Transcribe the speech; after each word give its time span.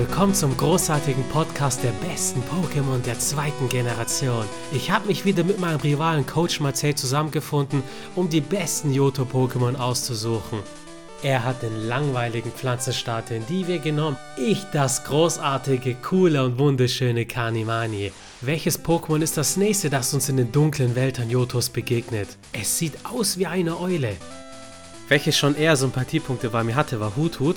Willkommen 0.00 0.32
zum 0.32 0.56
großartigen 0.56 1.24
Podcast 1.24 1.84
der 1.84 1.92
besten 2.08 2.40
Pokémon 2.44 3.02
der 3.04 3.18
zweiten 3.18 3.68
Generation. 3.68 4.46
Ich 4.72 4.90
habe 4.90 5.08
mich 5.08 5.26
wieder 5.26 5.44
mit 5.44 5.60
meinem 5.60 5.78
Rivalen 5.78 6.24
Coach 6.24 6.58
Marcel 6.60 6.94
zusammengefunden, 6.94 7.82
um 8.16 8.30
die 8.30 8.40
besten 8.40 8.94
Johto-Pokémon 8.94 9.76
auszusuchen. 9.76 10.60
Er 11.22 11.44
hat 11.44 11.62
den 11.62 11.86
langweiligen 11.86 12.50
Pflanzenstarter 12.50 13.36
in 13.36 13.46
die 13.46 13.68
wir 13.68 13.78
genommen. 13.78 14.16
Ich 14.38 14.64
das 14.72 15.04
großartige, 15.04 15.96
coole 15.96 16.44
und 16.44 16.58
wunderschöne 16.58 17.26
Kanimani. 17.26 18.10
Welches 18.40 18.82
Pokémon 18.82 19.20
ist 19.20 19.36
das 19.36 19.58
nächste, 19.58 19.90
das 19.90 20.14
uns 20.14 20.30
in 20.30 20.38
den 20.38 20.50
dunklen 20.50 20.94
Wäldern 20.94 21.28
Johtos 21.28 21.68
begegnet? 21.68 22.38
Es 22.54 22.78
sieht 22.78 22.94
aus 23.04 23.36
wie 23.36 23.46
eine 23.46 23.78
Eule. 23.78 24.16
Welches 25.08 25.36
schon 25.36 25.56
eher 25.56 25.76
Sympathiepunkte 25.76 26.48
bei 26.48 26.64
mir 26.64 26.76
hatte, 26.76 27.00
war 27.00 27.16
Hutut. 27.16 27.56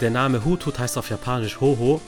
Der 0.00 0.10
Name 0.10 0.44
Hutut 0.44 0.78
heißt 0.78 0.98
auf 0.98 1.10
Japanisch 1.10 1.60
Hoho. 1.60 2.00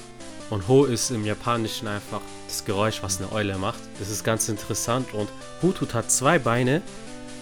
Und 0.51 0.69
Ho 0.69 0.85
ist 0.85 1.11
im 1.11 1.25
Japanischen 1.25 1.89
einfach 1.89 2.21
das 2.47 2.65
Geräusch, 2.65 3.03
was 3.03 3.21
eine 3.21 3.33
Eule 3.33 3.57
macht. 3.57 3.81
Das 3.99 4.11
ist 4.11 4.25
ganz 4.25 4.49
interessant. 4.49 5.15
Und 5.15 5.29
Hutut 5.63 5.95
hat 5.95 6.11
zwei 6.11 6.39
Beine, 6.39 6.83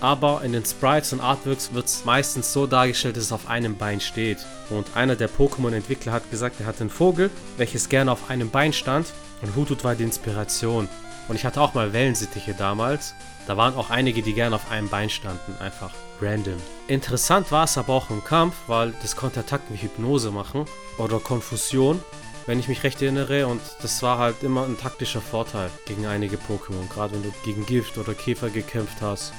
aber 0.00 0.42
in 0.44 0.52
den 0.52 0.64
Sprites 0.64 1.12
und 1.12 1.20
Artworks 1.20 1.72
wird 1.72 1.86
es 1.86 2.04
meistens 2.04 2.52
so 2.52 2.66
dargestellt, 2.66 3.16
dass 3.16 3.24
es 3.24 3.32
auf 3.32 3.48
einem 3.48 3.76
Bein 3.76 4.00
steht. 4.00 4.38
Und 4.70 4.86
einer 4.94 5.16
der 5.16 5.28
Pokémon-Entwickler 5.28 6.12
hat 6.12 6.30
gesagt, 6.30 6.60
er 6.60 6.66
hat 6.66 6.80
einen 6.80 6.90
Vogel, 6.90 7.30
welches 7.56 7.88
gerne 7.88 8.12
auf 8.12 8.30
einem 8.30 8.50
Bein 8.50 8.72
stand. 8.72 9.06
Und 9.42 9.56
Hutut 9.56 9.84
war 9.84 9.94
die 9.94 10.04
Inspiration. 10.04 10.88
Und 11.28 11.36
ich 11.36 11.44
hatte 11.44 11.60
auch 11.60 11.74
mal 11.74 11.92
Wellensittiche 11.92 12.54
damals. 12.54 13.14
Da 13.46 13.56
waren 13.56 13.74
auch 13.74 13.90
einige, 13.90 14.22
die 14.22 14.34
gerne 14.34 14.56
auf 14.56 14.70
einem 14.70 14.88
Bein 14.88 15.10
standen, 15.10 15.54
einfach 15.60 15.90
random. 16.20 16.56
Interessant 16.86 17.50
war 17.50 17.64
es 17.64 17.76
aber 17.76 17.92
auch 17.92 18.10
im 18.10 18.22
Kampf, 18.22 18.54
weil 18.66 18.92
das 19.02 19.16
konnte 19.16 19.40
Attacken 19.40 19.74
wie 19.74 19.82
Hypnose 19.82 20.30
machen 20.30 20.64
oder 20.98 21.18
Konfusion, 21.18 22.00
wenn 22.46 22.60
ich 22.60 22.68
mich 22.68 22.84
recht 22.84 23.02
erinnere. 23.02 23.46
Und 23.46 23.60
das 23.82 24.02
war 24.02 24.18
halt 24.18 24.42
immer 24.42 24.64
ein 24.64 24.78
taktischer 24.78 25.20
Vorteil 25.20 25.70
gegen 25.86 26.06
einige 26.06 26.36
Pokémon, 26.36 26.88
gerade 26.92 27.14
wenn 27.14 27.22
du 27.22 27.32
gegen 27.44 27.66
Gift 27.66 27.98
oder 27.98 28.14
Käfer 28.14 28.50
gekämpft 28.50 29.00
hast. 29.00 29.32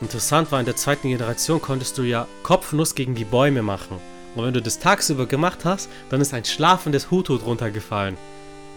Interessant 0.00 0.50
war, 0.50 0.60
in 0.60 0.66
der 0.66 0.76
zweiten 0.76 1.08
Generation 1.08 1.60
konntest 1.60 1.98
du 1.98 2.02
ja 2.02 2.26
Kopfnuss 2.42 2.94
gegen 2.94 3.14
die 3.14 3.24
Bäume 3.24 3.62
machen. 3.62 3.98
Und 4.34 4.44
wenn 4.44 4.54
du 4.54 4.62
das 4.62 4.78
tagsüber 4.78 5.26
gemacht 5.26 5.64
hast, 5.64 5.88
dann 6.08 6.20
ist 6.20 6.32
ein 6.32 6.44
schlafendes 6.44 7.10
Hutu 7.10 7.36
drunter 7.36 7.70
gefallen. 7.70 8.16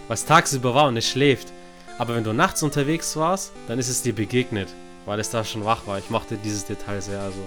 Es 0.10 0.26
tagsüber 0.26 0.76
war 0.76 0.88
und 0.88 0.98
es 0.98 1.08
schläft. 1.08 1.54
Aber 2.00 2.16
wenn 2.16 2.24
du 2.24 2.34
nachts 2.34 2.64
unterwegs 2.64 3.16
warst, 3.16 3.52
dann 3.68 3.78
ist 3.78 3.88
es 3.88 4.02
dir 4.02 4.14
begegnet, 4.14 4.70
weil 5.06 5.20
es 5.20 5.30
da 5.30 5.44
schon 5.44 5.64
wach 5.64 5.86
war. 5.86 6.00
Ich 6.00 6.10
mochte 6.10 6.38
dieses 6.38 6.66
Detail 6.66 7.02
sehr. 7.02 7.20
Also 7.20 7.40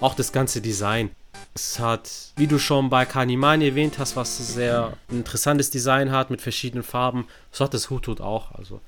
auch 0.00 0.14
das 0.14 0.32
ganze 0.32 0.60
Design. 0.60 1.10
Es 1.54 1.78
hat, 1.78 2.10
wie 2.36 2.46
du 2.46 2.58
schon 2.58 2.90
bei 2.90 3.04
Kanimani 3.04 3.68
erwähnt 3.68 3.98
hast, 3.98 4.14
was 4.14 4.36
sehr 4.38 4.92
interessantes 5.08 5.70
Design 5.70 6.12
hat 6.12 6.30
mit 6.30 6.40
verschiedenen 6.40 6.84
Farben. 6.84 7.26
So 7.50 7.64
hat 7.64 7.74
das 7.74 7.90
Hutut 7.90 8.20
auch. 8.20 8.52
Also 8.52 8.80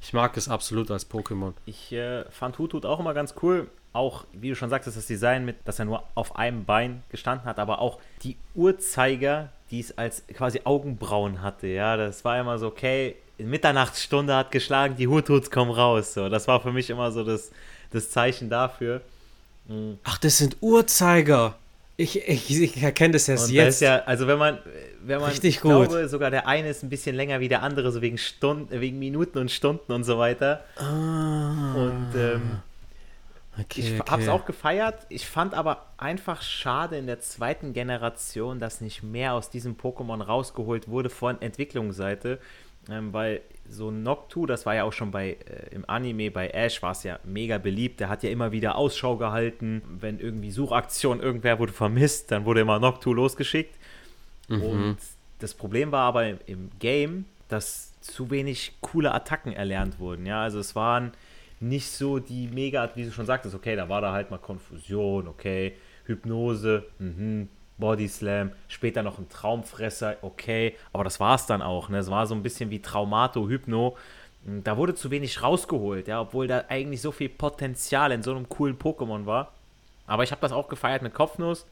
ich 0.00 0.12
mag 0.12 0.36
es 0.36 0.48
absolut 0.48 0.90
als 0.90 1.08
Pokémon. 1.08 1.52
Ich 1.66 1.92
äh, 1.92 2.24
fand 2.30 2.58
Hutut 2.58 2.86
auch 2.86 2.98
immer 2.98 3.14
ganz 3.14 3.34
cool. 3.42 3.68
Auch, 3.92 4.24
wie 4.32 4.50
du 4.50 4.56
schon 4.56 4.70
sagtest, 4.70 4.96
das 4.96 5.06
Design 5.06 5.44
mit, 5.44 5.56
dass 5.64 5.78
er 5.78 5.84
nur 5.84 6.02
auf 6.14 6.36
einem 6.36 6.64
Bein 6.64 7.02
gestanden 7.10 7.46
hat, 7.46 7.58
aber 7.58 7.80
auch 7.80 7.98
die 8.22 8.36
Uhrzeiger, 8.54 9.50
die 9.70 9.80
es 9.80 9.96
als 9.96 10.26
quasi 10.28 10.62
Augenbrauen 10.64 11.42
hatte. 11.42 11.66
Ja, 11.66 11.96
das 11.96 12.24
war 12.24 12.38
immer 12.38 12.58
so, 12.58 12.66
okay, 12.66 13.16
Mitternachtsstunde 13.38 14.34
hat 14.34 14.50
geschlagen, 14.50 14.96
die 14.96 15.08
Hututs 15.08 15.50
kommen 15.50 15.70
raus. 15.70 16.14
So, 16.14 16.28
das 16.28 16.48
war 16.48 16.60
für 16.60 16.72
mich 16.72 16.90
immer 16.90 17.12
so 17.12 17.24
das, 17.24 17.50
das 17.90 18.10
Zeichen 18.10 18.48
dafür. 18.48 19.02
Mhm. 19.68 19.98
Ach, 20.04 20.18
das 20.18 20.38
sind 20.38 20.56
Uhrzeiger. 20.60 21.56
Ich, 21.98 22.28
ich, 22.28 22.50
ich 22.50 22.82
erkenne 22.82 23.14
das 23.14 23.26
erst 23.28 23.48
Und 23.48 23.54
jetzt. 23.54 23.80
ja, 23.80 24.02
also 24.04 24.26
wenn 24.26 24.38
man, 24.38 24.58
wenn 25.02 25.18
man, 25.18 25.30
Richtig 25.30 25.56
ich 25.56 25.60
gut. 25.62 25.88
glaube, 25.88 26.08
sogar 26.08 26.30
der 26.30 26.46
eine 26.46 26.68
ist 26.68 26.82
ein 26.82 26.90
bisschen 26.90 27.16
länger 27.16 27.40
wie 27.40 27.48
der 27.48 27.62
andere, 27.62 27.90
so 27.90 28.02
wegen 28.02 28.18
Stunden, 28.18 28.80
wegen 28.80 28.98
Minuten 28.98 29.38
und 29.38 29.50
Stunden 29.50 29.92
und 29.92 30.04
so 30.04 30.18
weiter. 30.18 30.62
Ah. 30.76 31.74
Und 31.74 32.08
ähm, 32.14 32.58
okay, 33.58 33.80
ich 33.80 33.98
okay. 33.98 34.10
habe 34.10 34.22
es 34.22 34.28
auch 34.28 34.44
gefeiert. 34.44 35.06
Ich 35.08 35.26
fand 35.26 35.54
aber 35.54 35.86
einfach 35.96 36.42
schade 36.42 36.98
in 36.98 37.06
der 37.06 37.20
zweiten 37.20 37.72
Generation, 37.72 38.60
dass 38.60 38.82
nicht 38.82 39.02
mehr 39.02 39.32
aus 39.32 39.48
diesem 39.48 39.76
Pokémon 39.76 40.22
rausgeholt 40.22 40.88
wurde 40.88 41.08
von 41.08 41.40
Entwicklungsseite. 41.40 42.38
Ähm, 42.88 43.12
weil 43.12 43.40
so 43.68 43.90
Noctu, 43.90 44.46
das 44.46 44.64
war 44.64 44.74
ja 44.74 44.84
auch 44.84 44.92
schon 44.92 45.10
bei 45.10 45.30
äh, 45.30 45.74
im 45.74 45.88
Anime, 45.88 46.30
bei 46.30 46.48
Ash 46.48 46.82
war 46.82 46.92
es 46.92 47.02
ja 47.02 47.18
mega 47.24 47.58
beliebt. 47.58 48.00
Der 48.00 48.08
hat 48.08 48.22
ja 48.22 48.30
immer 48.30 48.52
wieder 48.52 48.76
Ausschau 48.76 49.16
gehalten. 49.16 49.82
Wenn 50.00 50.20
irgendwie 50.20 50.50
Suchaktion, 50.50 51.20
irgendwer 51.20 51.58
wurde 51.58 51.72
vermisst, 51.72 52.30
dann 52.30 52.44
wurde 52.44 52.60
immer 52.60 52.78
Noctu 52.78 53.12
losgeschickt. 53.12 53.74
Mhm. 54.48 54.62
Und 54.62 54.96
das 55.38 55.54
Problem 55.54 55.92
war 55.92 56.04
aber 56.04 56.28
im, 56.28 56.38
im, 56.46 56.70
Game, 56.78 57.26
dass 57.48 57.92
zu 58.00 58.30
wenig 58.30 58.74
coole 58.80 59.12
Attacken 59.12 59.52
erlernt 59.52 59.98
wurden. 59.98 60.26
Ja, 60.26 60.42
also 60.42 60.58
es 60.60 60.74
waren 60.76 61.12
nicht 61.58 61.90
so 61.90 62.18
die 62.18 62.48
mega, 62.48 62.90
wie 62.94 63.04
du 63.04 63.10
schon 63.10 63.26
sagtest, 63.26 63.54
okay, 63.54 63.76
da 63.76 63.88
war 63.88 64.00
da 64.00 64.12
halt 64.12 64.30
mal 64.30 64.38
Konfusion, 64.38 65.26
okay, 65.26 65.74
Hypnose, 66.04 66.84
mhm, 66.98 67.48
Body 67.78 68.08
Slam, 68.08 68.52
später 68.68 69.02
noch 69.02 69.18
ein 69.18 69.28
Traumfresser, 69.28 70.16
okay, 70.22 70.74
aber 70.92 71.04
das 71.04 71.20
war 71.20 71.34
es 71.34 71.46
dann 71.46 71.62
auch. 71.62 71.88
Ne? 71.88 71.98
Es 71.98 72.10
war 72.10 72.26
so 72.26 72.34
ein 72.34 72.42
bisschen 72.42 72.70
wie 72.70 72.80
Traumato, 72.80 73.48
Hypno. 73.48 73.96
Da 74.44 74.76
wurde 74.76 74.94
zu 74.94 75.10
wenig 75.10 75.42
rausgeholt, 75.42 76.08
ja, 76.08 76.20
obwohl 76.20 76.46
da 76.46 76.64
eigentlich 76.68 77.00
so 77.00 77.10
viel 77.12 77.28
Potenzial 77.28 78.12
in 78.12 78.22
so 78.22 78.30
einem 78.30 78.48
coolen 78.48 78.78
Pokémon 78.78 79.26
war. 79.26 79.52
Aber 80.06 80.22
ich 80.22 80.30
habe 80.30 80.40
das 80.40 80.52
auch 80.52 80.68
gefeiert 80.68 81.02
mit 81.02 81.14
Kopfnuss, 81.14 81.66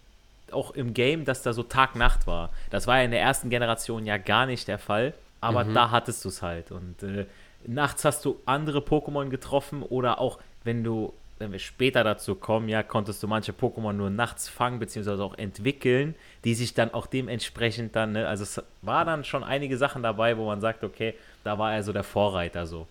auch 0.51 0.73
im 0.73 0.93
Game, 0.93 1.25
dass 1.25 1.43
da 1.43 1.53
so 1.53 1.63
Tag-Nacht 1.63 2.27
war. 2.27 2.51
Das 2.71 2.87
war 2.87 2.99
ja 2.99 3.05
in 3.05 3.13
der 3.13 3.21
ersten 3.21 3.49
Generation 3.49 4.05
ja 4.05 4.17
gar 4.17 4.47
nicht 4.47 4.67
der 4.67 4.79
Fall, 4.79 5.15
aber 5.41 5.65
mhm. 5.65 5.75
da 5.75 5.91
hattest 5.91 6.25
du 6.25 6.29
es 6.29 6.43
halt. 6.43 6.73
Und 6.73 7.03
äh, 7.03 7.27
nachts 7.67 8.05
hast 8.05 8.25
du 8.25 8.41
andere 8.45 8.81
Pokémon 8.81 9.29
getroffen 9.29 9.83
oder 9.83 10.21
auch 10.21 10.39
wenn 10.65 10.83
du 10.83 11.13
wenn 11.39 11.53
wir 11.53 11.59
später 11.59 12.05
dazu 12.05 12.35
kommen, 12.35 12.69
ja, 12.69 12.83
konntest 12.83 13.23
du 13.23 13.27
manche 13.27 13.53
Pokémon 13.53 13.93
nur 13.93 14.11
nachts 14.11 14.49
fangen, 14.49 14.79
beziehungsweise 14.79 15.23
auch 15.23 15.37
entwickeln, 15.37 16.15
die 16.45 16.55
sich 16.55 16.75
dann 16.75 16.95
auch 16.95 17.07
dementsprechend 17.07 17.97
dann, 17.97 18.13
ne, 18.13 18.29
also 18.29 18.45
es 18.45 18.63
war 18.83 19.05
dann 19.05 19.25
schon 19.25 19.43
einige 19.43 19.77
Sachen 19.77 20.03
dabei, 20.03 20.37
wo 20.37 20.47
man 20.47 20.61
sagt, 20.61 20.85
okay, 20.85 21.15
da 21.43 21.59
war 21.59 21.75
er 21.75 21.83
so 21.83 21.93
der 21.93 22.05
Vorreiter 22.05 22.67
so. 22.67 22.87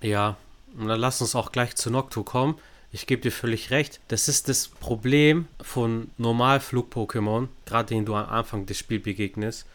Ja, 0.00 0.36
und 0.76 0.88
dann 0.88 1.00
lass 1.00 1.20
uns 1.20 1.34
auch 1.34 1.52
gleich 1.52 1.76
zu 1.76 1.90
Noctu 1.90 2.24
kommen. 2.24 2.58
Ich 2.90 3.06
gebe 3.06 3.22
dir 3.22 3.32
völlig 3.32 3.70
recht. 3.70 4.00
Das 4.08 4.28
ist 4.28 4.48
das 4.48 4.68
Problem 4.68 5.48
von 5.62 6.10
Normalflug-Pokémon, 6.18 7.48
gerade 7.64 7.88
denen 7.88 8.04
du 8.04 8.14
am 8.14 8.28
Anfang 8.28 8.66
des 8.66 8.78
Spiels 8.78 9.04
begegnest. 9.04 9.66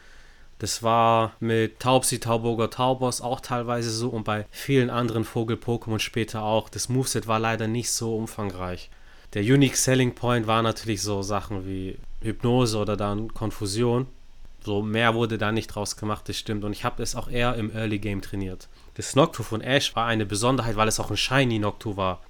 Das 0.59 0.81
war 0.81 1.33
mit 1.39 1.79
Taubsi, 1.79 2.19
Tauburger, 2.19 2.69
Taubos 2.71 3.21
auch 3.21 3.41
teilweise 3.41 3.91
so 3.91 4.09
und 4.09 4.23
bei 4.23 4.45
vielen 4.49 4.89
anderen 4.89 5.23
Vogel-Pokémon 5.23 5.99
später 5.99 6.41
auch. 6.41 6.69
Das 6.69 6.89
Moveset 6.89 7.27
war 7.27 7.39
leider 7.39 7.67
nicht 7.67 7.91
so 7.91 8.15
umfangreich. 8.15 8.89
Der 9.33 9.43
Unique 9.43 9.75
Selling 9.75 10.15
Point 10.15 10.47
war 10.47 10.63
natürlich 10.63 11.03
so 11.03 11.21
Sachen 11.21 11.67
wie 11.67 11.99
Hypnose 12.21 12.77
oder 12.77 12.97
dann 12.97 13.33
Konfusion. 13.35 14.07
So 14.65 14.81
mehr 14.81 15.13
wurde 15.13 15.37
da 15.37 15.51
nicht 15.51 15.67
draus 15.67 15.95
gemacht, 15.95 16.27
das 16.27 16.37
stimmt. 16.37 16.63
Und 16.63 16.71
ich 16.71 16.83
habe 16.83 17.03
es 17.03 17.15
auch 17.15 17.29
eher 17.29 17.55
im 17.55 17.71
Early 17.71 17.99
Game 17.99 18.21
trainiert. 18.21 18.67
Das 18.95 19.15
Noctu 19.15 19.43
von 19.43 19.61
Ash 19.61 19.95
war 19.95 20.07
eine 20.07 20.25
Besonderheit, 20.25 20.75
weil 20.75 20.87
es 20.87 20.99
auch 20.99 21.11
ein 21.11 21.17
Shiny 21.17 21.59
Noctu 21.59 21.97
war. 21.97 22.21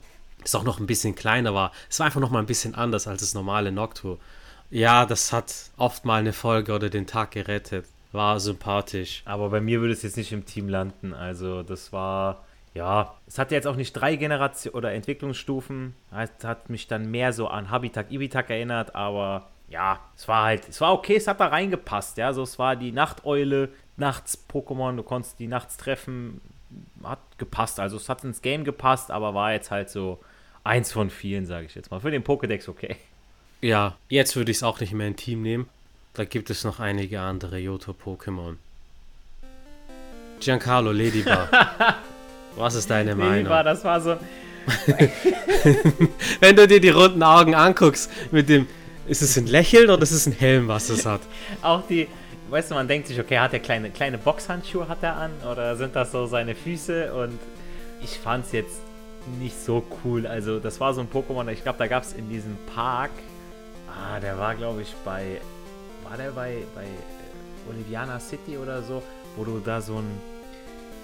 Das 0.41 0.53
auch 0.53 0.63
noch 0.63 0.79
ein 0.79 0.85
bisschen 0.85 1.15
kleiner 1.15 1.53
war. 1.53 1.71
Es 1.89 1.99
war 1.99 2.07
einfach 2.07 2.19
noch 2.19 2.29
mal 2.29 2.39
ein 2.39 2.45
bisschen 2.45 2.75
anders 2.75 3.07
als 3.07 3.21
das 3.21 3.33
normale 3.33 3.71
Noctu. 3.71 4.17
Ja, 4.69 5.05
das 5.05 5.31
hat 5.31 5.53
oft 5.77 6.03
mal 6.03 6.19
eine 6.19 6.33
Folge 6.33 6.73
oder 6.73 6.89
den 6.89 7.07
Tag 7.07 7.31
gerettet 7.31 7.85
war 8.11 8.39
sympathisch. 8.39 9.21
Aber 9.25 9.49
bei 9.49 9.61
mir 9.61 9.81
würde 9.81 9.93
es 9.93 10.03
jetzt 10.03 10.17
nicht 10.17 10.31
im 10.31 10.45
Team 10.45 10.69
landen. 10.69 11.13
Also 11.13 11.63
das 11.63 11.91
war, 11.93 12.45
ja, 12.73 13.15
es 13.27 13.37
hat 13.37 13.51
jetzt 13.51 13.67
auch 13.67 13.75
nicht 13.75 13.93
drei 13.93 14.15
Generationen 14.15 14.75
oder 14.75 14.93
Entwicklungsstufen. 14.93 15.95
Es 16.11 16.43
hat 16.43 16.69
mich 16.69 16.87
dann 16.87 17.09
mehr 17.11 17.33
so 17.33 17.47
an 17.47 17.69
Habitat 17.69 18.11
Ibitak 18.11 18.49
erinnert, 18.49 18.95
aber 18.95 19.47
ja, 19.69 19.99
es 20.15 20.27
war 20.27 20.45
halt, 20.45 20.69
es 20.69 20.79
war 20.79 20.93
okay, 20.93 21.15
es 21.17 21.27
hat 21.27 21.39
da 21.39 21.47
reingepasst, 21.47 22.17
ja. 22.17 22.31
So, 22.33 22.43
es 22.43 22.57
war 22.57 22.75
die 22.75 22.91
Nachteule, 22.91 23.69
Nachts-Pokémon, 23.97 24.95
du 24.95 25.03
konntest 25.03 25.39
die 25.39 25.47
nachts 25.47 25.77
treffen, 25.77 26.39
hat 27.03 27.19
gepasst. 27.37 27.79
Also 27.79 27.97
es 27.97 28.09
hat 28.09 28.23
ins 28.23 28.41
Game 28.41 28.63
gepasst, 28.63 29.11
aber 29.11 29.33
war 29.33 29.51
jetzt 29.53 29.71
halt 29.71 29.89
so 29.89 30.19
eins 30.63 30.91
von 30.91 31.09
vielen, 31.09 31.45
sage 31.45 31.65
ich 31.65 31.75
jetzt 31.75 31.91
mal. 31.91 31.99
Für 31.99 32.11
den 32.11 32.23
Pokédex 32.23 32.69
okay. 32.69 32.95
Ja, 33.61 33.97
jetzt 34.07 34.35
würde 34.35 34.51
ich 34.51 34.57
es 34.57 34.63
auch 34.63 34.79
nicht 34.79 34.93
mehr 34.93 35.07
im 35.07 35.15
Team 35.15 35.41
nehmen. 35.41 35.67
Da 36.17 36.25
gibt 36.25 36.49
es 36.49 36.63
noch 36.63 36.79
einige 36.79 37.19
andere 37.19 37.59
Johto-Pokémon. 37.59 38.55
Giancarlo 40.39 40.91
Ladybug. 40.91 41.47
Was 42.55 42.73
ist 42.73 42.89
deine 42.89 43.13
Meinung? 43.13 43.45
Ladybug, 43.45 43.63
das 43.63 43.83
war 43.83 44.01
so. 44.01 44.17
Wenn 46.39 46.55
du 46.55 46.67
dir 46.67 46.81
die 46.81 46.89
runden 46.89 47.21
Augen 47.21 47.53
anguckst, 47.53 48.09
mit 48.31 48.49
dem. 48.49 48.65
Ist 49.07 49.21
es 49.21 49.37
ein 49.37 49.45
Lächeln 49.45 49.91
oder 49.91 50.01
ist 50.01 50.11
es 50.11 50.25
ein 50.25 50.33
Helm, 50.33 50.67
was 50.67 50.89
es 50.89 51.05
hat? 51.05 51.21
Auch 51.61 51.83
die. 51.87 52.07
Weißt 52.49 52.71
du, 52.71 52.75
man 52.75 52.87
denkt 52.87 53.09
sich, 53.09 53.19
okay, 53.19 53.37
hat 53.37 53.53
er 53.53 53.59
kleine, 53.59 53.91
kleine 53.91 54.17
Boxhandschuhe 54.17 54.87
hat 54.87 55.03
er 55.03 55.17
an 55.17 55.31
oder 55.49 55.75
sind 55.75 55.95
das 55.95 56.11
so 56.11 56.25
seine 56.25 56.55
Füße? 56.55 57.13
Und 57.13 57.37
ich 58.01 58.17
fand 58.17 58.43
es 58.47 58.53
jetzt 58.53 58.79
nicht 59.39 59.63
so 59.63 59.85
cool. 60.03 60.25
Also, 60.25 60.57
das 60.57 60.79
war 60.79 60.95
so 60.95 61.01
ein 61.01 61.09
Pokémon, 61.11 61.47
ich 61.51 61.61
glaube, 61.61 61.77
da 61.77 61.85
gab 61.85 62.01
es 62.01 62.13
in 62.13 62.27
diesem 62.27 62.57
Park. 62.73 63.11
Ah, 63.87 64.19
der 64.19 64.39
war, 64.39 64.55
glaube 64.55 64.81
ich, 64.81 64.95
bei 65.05 65.39
war 66.09 66.17
der 66.17 66.31
bei, 66.31 66.63
bei 66.73 66.85
Oliviana 67.69 68.19
City 68.19 68.57
oder 68.57 68.81
so, 68.81 69.03
wo 69.35 69.43
du 69.43 69.59
da 69.63 69.81
so 69.81 69.97
ein 69.97 70.37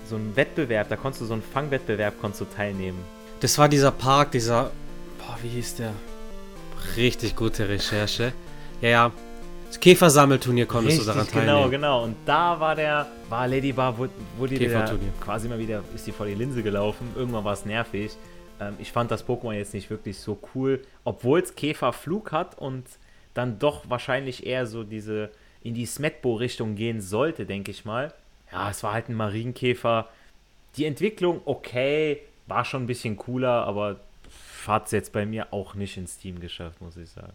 so 0.05 0.17
ein 0.17 0.35
Wettbewerb, 0.35 0.89
da 0.89 0.97
konntest 0.97 1.21
du 1.21 1.25
so 1.25 1.33
einen 1.33 1.41
Fangwettbewerb 1.41 2.19
konntest 2.19 2.41
du 2.41 2.45
teilnehmen. 2.45 2.99
Das 3.39 3.57
war 3.57 3.69
dieser 3.69 3.91
Park, 3.91 4.31
dieser 4.31 4.71
boah, 5.17 5.37
wie 5.41 5.47
hieß 5.47 5.75
der? 5.75 5.93
Richtig 6.97 7.35
gute 7.35 7.69
Recherche. 7.69 8.33
Ja, 8.81 8.89
ja. 8.89 9.11
Das 9.67 9.79
Käfersammelturnier 9.79 10.65
konntest 10.65 10.99
Richtig, 10.99 11.07
du 11.07 11.13
daran 11.13 11.27
genau, 11.27 11.45
teilnehmen. 11.45 11.71
Genau, 11.71 11.99
genau. 11.99 12.03
Und 12.03 12.15
da 12.25 12.59
war 12.59 12.75
der, 12.75 13.07
war 13.29 13.47
Lady 13.47 13.71
Bar, 13.71 13.97
wo, 13.97 14.07
wo 14.37 14.45
die 14.45 14.69
quasi 15.19 15.47
mal 15.47 15.57
wieder, 15.57 15.81
ist 15.95 16.05
die 16.05 16.11
vor 16.11 16.25
die 16.25 16.35
Linse 16.35 16.61
gelaufen. 16.61 17.07
Irgendwann 17.15 17.45
war 17.45 17.53
es 17.53 17.65
nervig. 17.65 18.11
Ähm, 18.59 18.75
ich 18.77 18.91
fand 18.91 19.09
das 19.09 19.25
Pokémon 19.25 19.53
jetzt 19.53 19.73
nicht 19.73 19.89
wirklich 19.89 20.19
so 20.19 20.37
cool, 20.53 20.81
obwohl 21.05 21.39
es 21.39 21.55
Käferflug 21.55 22.33
hat 22.33 22.57
und 22.59 22.85
dann 23.33 23.59
doch 23.59 23.89
wahrscheinlich 23.89 24.45
eher 24.45 24.65
so 24.65 24.83
diese 24.83 25.31
in 25.63 25.73
die 25.73 25.85
Smetbo-Richtung 25.85 26.75
gehen 26.75 27.01
sollte, 27.01 27.45
denke 27.45 27.71
ich 27.71 27.85
mal. 27.85 28.13
Ja, 28.51 28.69
es 28.69 28.83
war 28.83 28.93
halt 28.93 29.09
ein 29.09 29.15
Marienkäfer. 29.15 30.09
Die 30.77 30.85
Entwicklung, 30.85 31.41
okay, 31.45 32.19
war 32.47 32.65
schon 32.65 32.83
ein 32.83 32.87
bisschen 32.87 33.17
cooler, 33.17 33.65
aber 33.65 33.99
hat 34.67 34.85
es 34.85 34.91
jetzt 34.91 35.13
bei 35.13 35.25
mir 35.25 35.51
auch 35.51 35.73
nicht 35.73 35.97
ins 35.97 36.17
Team 36.17 36.39
geschafft, 36.39 36.81
muss 36.81 36.97
ich 36.97 37.09
sagen. 37.09 37.33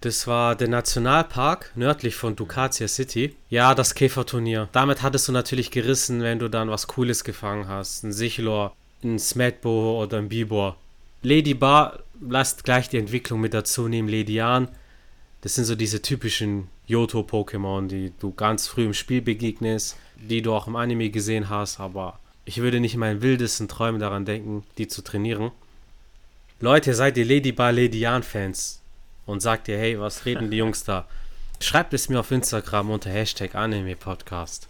Das 0.00 0.26
war 0.26 0.54
der 0.54 0.68
Nationalpark 0.68 1.72
nördlich 1.76 2.14
von 2.14 2.36
Ducatia 2.36 2.88
City. 2.88 3.34
Ja, 3.48 3.74
das 3.74 3.94
Käferturnier. 3.94 4.68
Damit 4.72 5.02
hattest 5.02 5.28
du 5.28 5.32
natürlich 5.32 5.70
gerissen, 5.70 6.20
wenn 6.22 6.38
du 6.38 6.48
dann 6.48 6.68
was 6.68 6.88
Cooles 6.88 7.24
gefangen 7.24 7.68
hast. 7.68 8.04
Ein 8.04 8.12
Sichlor, 8.12 8.76
ein 9.02 9.18
Smetbo 9.18 10.02
oder 10.02 10.18
ein 10.18 10.28
Bibor. 10.28 10.76
Lady 11.22 11.54
Bar, 11.54 12.00
lasst 12.20 12.64
gleich 12.64 12.88
die 12.88 12.98
Entwicklung 12.98 13.40
mit 13.40 13.54
dazu 13.54 13.88
nehmen. 13.88 14.08
Ledian, 14.08 14.68
das 15.40 15.54
sind 15.54 15.64
so 15.64 15.74
diese 15.74 16.02
typischen 16.02 16.68
Yoto-Pokémon, 16.86 17.86
die 17.88 18.12
du 18.18 18.32
ganz 18.32 18.66
früh 18.66 18.84
im 18.84 18.94
Spiel 18.94 19.22
begegnest, 19.22 19.96
die 20.16 20.42
du 20.42 20.52
auch 20.52 20.66
im 20.66 20.76
Anime 20.76 21.10
gesehen 21.10 21.48
hast, 21.48 21.80
aber 21.80 22.18
ich 22.44 22.58
würde 22.58 22.80
nicht 22.80 22.94
in 22.94 23.00
meinen 23.00 23.22
wildesten 23.22 23.68
Träumen 23.68 24.00
daran 24.00 24.24
denken, 24.24 24.64
die 24.78 24.88
zu 24.88 25.02
trainieren. 25.02 25.50
Leute, 26.60 26.94
seid 26.94 27.16
ihr 27.16 27.24
Lady 27.24 27.52
Bar 27.52 27.72
Ledian-Fans 27.72 28.80
und 29.26 29.40
sagt 29.40 29.68
ihr, 29.68 29.78
hey, 29.78 29.98
was 29.98 30.24
reden 30.24 30.50
die 30.50 30.58
Jungs 30.58 30.84
da? 30.84 31.06
Schreibt 31.60 31.94
es 31.94 32.08
mir 32.08 32.20
auf 32.20 32.30
Instagram 32.30 32.90
unter 32.90 33.10
Hashtag 33.10 33.54
Anime 33.54 33.96
Podcast. 33.96 34.68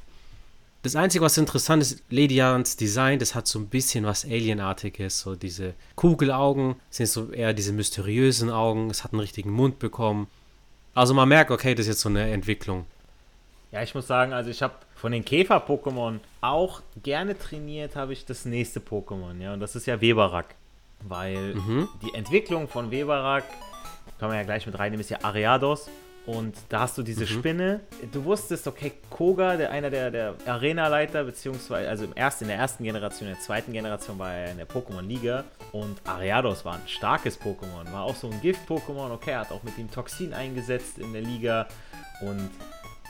Das 0.85 0.97
Einzige, 0.97 1.25
was 1.25 1.39
interessant 1.39 1.81
ist, 1.81 2.03
Lady 2.11 2.35
Jans 2.35 2.77
Design, 2.77 3.19
das 3.19 3.35
hat 3.35 3.47
so 3.47 3.59
ein 3.59 3.69
bisschen 3.69 4.05
was 4.05 4.27
Alienartiges. 4.27 5.19
So 5.19 5.35
diese 5.35 5.73
Kugelaugen 5.97 6.77
sind 6.91 7.07
so 7.07 7.31
eher 7.31 7.55
diese 7.55 7.73
mysteriösen 7.73 8.51
Augen. 8.51 8.91
Es 8.91 9.03
hat 9.03 9.15
einen 9.15 9.21
richtigen 9.21 9.51
Mund 9.51 9.79
bekommen. 9.79 10.27
Also 10.93 11.15
man 11.15 11.27
merkt, 11.27 11.51
okay, 11.51 11.75
das 11.75 11.87
ist 11.87 11.89
jetzt 11.89 12.01
so 12.03 12.11
eine 12.11 12.31
Entwicklung. 12.31 12.85
Ja, 13.73 13.83
ich 13.83 13.95
muss 13.95 14.07
sagen, 14.07 14.35
also 14.35 14.51
ich 14.51 14.61
habe 14.63 14.75
von 14.95 15.13
den 15.13 15.25
Käfer-Pokémon 15.25 16.21
auch 16.43 16.83
gerne 17.03 17.39
trainiert, 17.39 17.97
habe 17.97 18.13
ich 18.13 18.27
das 18.27 18.45
nächste 18.45 18.81
Pokémon, 18.81 19.41
ja, 19.41 19.55
und 19.55 19.61
das 19.61 19.75
ist 19.77 19.87
ja 19.87 20.03
Weberak. 20.03 20.55
Weil 21.01 21.55
mhm. 21.55 21.89
die 22.03 22.15
Entwicklung 22.15 22.69
von 22.69 22.91
Weberak, 22.91 23.45
kann 24.19 24.29
man 24.29 24.37
ja 24.37 24.45
gleich 24.45 24.67
mit 24.67 24.79
reinnehmen, 24.79 25.01
ist 25.01 25.09
ja 25.09 25.21
Ariados. 25.23 25.89
Und 26.27 26.57
da 26.71 26.81
hast 26.81 26.97
du 26.97 27.03
diese 27.03 27.25
mhm. 27.25 27.39
Spinne. 27.39 27.81
Du 28.13 28.25
wusstest, 28.25 28.67
okay, 28.67 28.93
Koga, 29.11 29.57
der 29.57 29.71
einer 29.71 29.91
der, 29.91 30.11
der 30.11 30.35
Arena-Leiter, 30.47 31.25
beziehungsweise, 31.25 31.89
also 31.89 32.05
im 32.05 32.15
ersten, 32.15 32.45
in 32.45 32.49
der 32.49 32.59
ersten 32.59 32.85
Generation, 32.85 33.29
in 33.29 33.35
der 33.35 33.43
zweiten 33.43 33.73
Generation 33.73 34.19
war 34.19 34.33
er 34.33 34.51
in 34.51 34.57
der 34.57 34.69
Pokémon-Liga. 34.69 35.45
Und 35.73 36.01
Ariados 36.07 36.65
war 36.65 36.75
ein 36.75 36.89
starkes 36.89 37.39
Pokémon, 37.39 37.93
war 37.93 38.05
auch 38.05 38.17
so 38.17 38.31
ein 38.31 38.41
Gift-Pokémon, 38.41 39.11
okay, 39.13 39.33
er 39.33 39.41
hat 39.41 39.53
auch 39.53 39.63
mit 39.65 39.77
ihm 39.77 39.91
Toxin 39.91 40.33
eingesetzt 40.33 40.99
in 40.99 41.13
der 41.13 41.23
Liga. 41.23 41.69
Und 42.23 42.51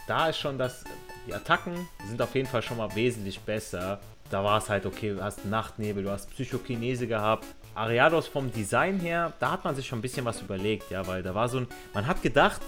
da 0.09 0.29
ist 0.31 0.39
schon 0.39 0.59
das, 0.59 0.83
die 1.29 1.35
Attacken 1.35 1.89
sind 2.09 2.21
auf 2.21 2.35
jeden 2.35 2.49
Fall 2.49 2.63
schon 2.63 2.79
mal 2.79 2.95
wesentlich 2.97 3.39
besser. 3.41 4.01
Da 4.31 4.43
war 4.43 4.59
es 4.59 4.69
halt, 4.69 4.87
okay, 4.87 5.15
du 5.15 5.23
hast 5.23 5.45
Nachtnebel, 5.45 6.03
du 6.03 6.11
hast 6.11 6.31
Psychokinese 6.31 7.07
gehabt. 7.07 7.47
Ariados 7.77 8.27
vom 8.27 8.53
Design 8.53 8.99
her, 9.01 9.33
da 9.39 9.53
hat 9.53 9.65
man 9.65 9.75
sich 9.75 9.87
schon 9.87 9.99
ein 9.99 10.03
bisschen 10.03 10.25
was 10.25 10.41
überlegt, 10.41 10.91
ja, 10.91 11.07
weil 11.07 11.23
da 11.23 11.35
war 11.35 11.49
so 11.49 11.59
ein, 11.59 11.67
man 11.93 12.07
hat 12.07 12.23
gedacht, 12.23 12.61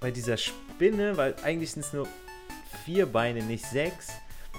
bei 0.00 0.10
dieser 0.10 0.36
Spinne, 0.36 1.16
weil 1.16 1.34
eigentlich 1.42 1.72
sind 1.72 1.84
es 1.84 1.92
nur 1.92 2.06
vier 2.84 3.06
Beine, 3.06 3.42
nicht 3.42 3.64
sechs. 3.64 4.08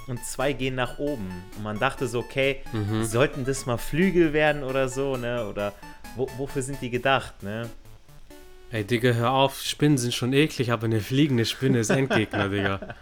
Und 0.07 0.23
zwei 0.23 0.53
gehen 0.53 0.75
nach 0.75 0.99
oben. 0.99 1.29
Und 1.57 1.63
man 1.63 1.79
dachte 1.79 2.07
so, 2.07 2.19
okay, 2.19 2.61
mhm. 2.71 3.03
sollten 3.03 3.43
das 3.43 3.65
mal 3.65 3.77
Flügel 3.77 4.31
werden 4.31 4.63
oder 4.63 4.87
so, 4.87 5.17
ne? 5.17 5.45
Oder 5.47 5.73
wo, 6.15 6.27
wofür 6.37 6.61
sind 6.61 6.81
die 6.81 6.89
gedacht, 6.89 7.43
ne? 7.43 7.69
Ey, 8.71 8.83
Digga, 8.83 9.11
hör 9.11 9.31
auf, 9.31 9.61
Spinnen 9.61 9.97
sind 9.97 10.13
schon 10.13 10.33
eklig, 10.33 10.71
aber 10.71 10.85
eine 10.85 11.01
fliegende 11.01 11.45
Spinne 11.45 11.79
ist 11.79 11.89
Endgegner, 11.89 12.49
Digga. 12.49 12.95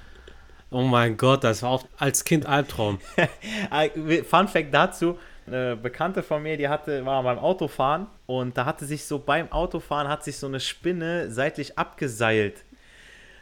Oh 0.71 0.83
mein 0.83 1.15
Gott, 1.15 1.43
das 1.43 1.61
war 1.61 1.69
auch 1.69 1.85
als 1.97 2.23
Kind 2.23 2.45
Albtraum. 2.45 2.99
Fun 4.27 4.47
Fact 4.47 4.73
dazu: 4.73 5.19
Eine 5.47 5.75
Bekannte 5.75 6.23
von 6.23 6.41
mir, 6.41 6.57
die 6.57 6.67
hatte, 6.67 7.05
war 7.05 7.21
beim 7.21 7.37
Autofahren 7.37 8.07
und 8.25 8.57
da 8.57 8.65
hatte 8.65 8.85
sich 8.85 9.05
so 9.05 9.19
beim 9.19 9.51
Autofahren 9.51 10.07
hat 10.07 10.23
sich 10.23 10.37
so 10.37 10.47
eine 10.47 10.59
Spinne 10.59 11.29
seitlich 11.29 11.77
abgeseilt. 11.77 12.63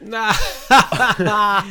war, 0.00 1.64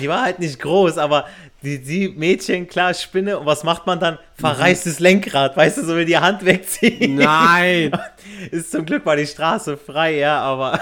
die 0.00 0.08
war 0.08 0.22
halt 0.22 0.40
nicht 0.40 0.58
groß, 0.58 0.98
aber 0.98 1.26
die, 1.62 1.80
die 1.80 2.08
Mädchen, 2.08 2.66
klar, 2.66 2.94
Spinne. 2.94 3.38
Und 3.38 3.46
was 3.46 3.62
macht 3.62 3.86
man 3.86 4.00
dann? 4.00 4.18
Verreißt 4.34 4.86
das 4.86 4.98
Lenkrad, 4.98 5.56
weißt 5.56 5.78
du, 5.78 5.84
so 5.84 5.96
wie 5.96 6.04
die 6.04 6.18
Hand 6.18 6.44
wegziehen. 6.44 7.16
Nein! 7.16 7.92
Ist 8.50 8.72
zum 8.72 8.84
Glück 8.84 9.06
war 9.06 9.16
die 9.16 9.26
Straße 9.26 9.76
frei, 9.76 10.18
ja, 10.18 10.40
aber. 10.40 10.80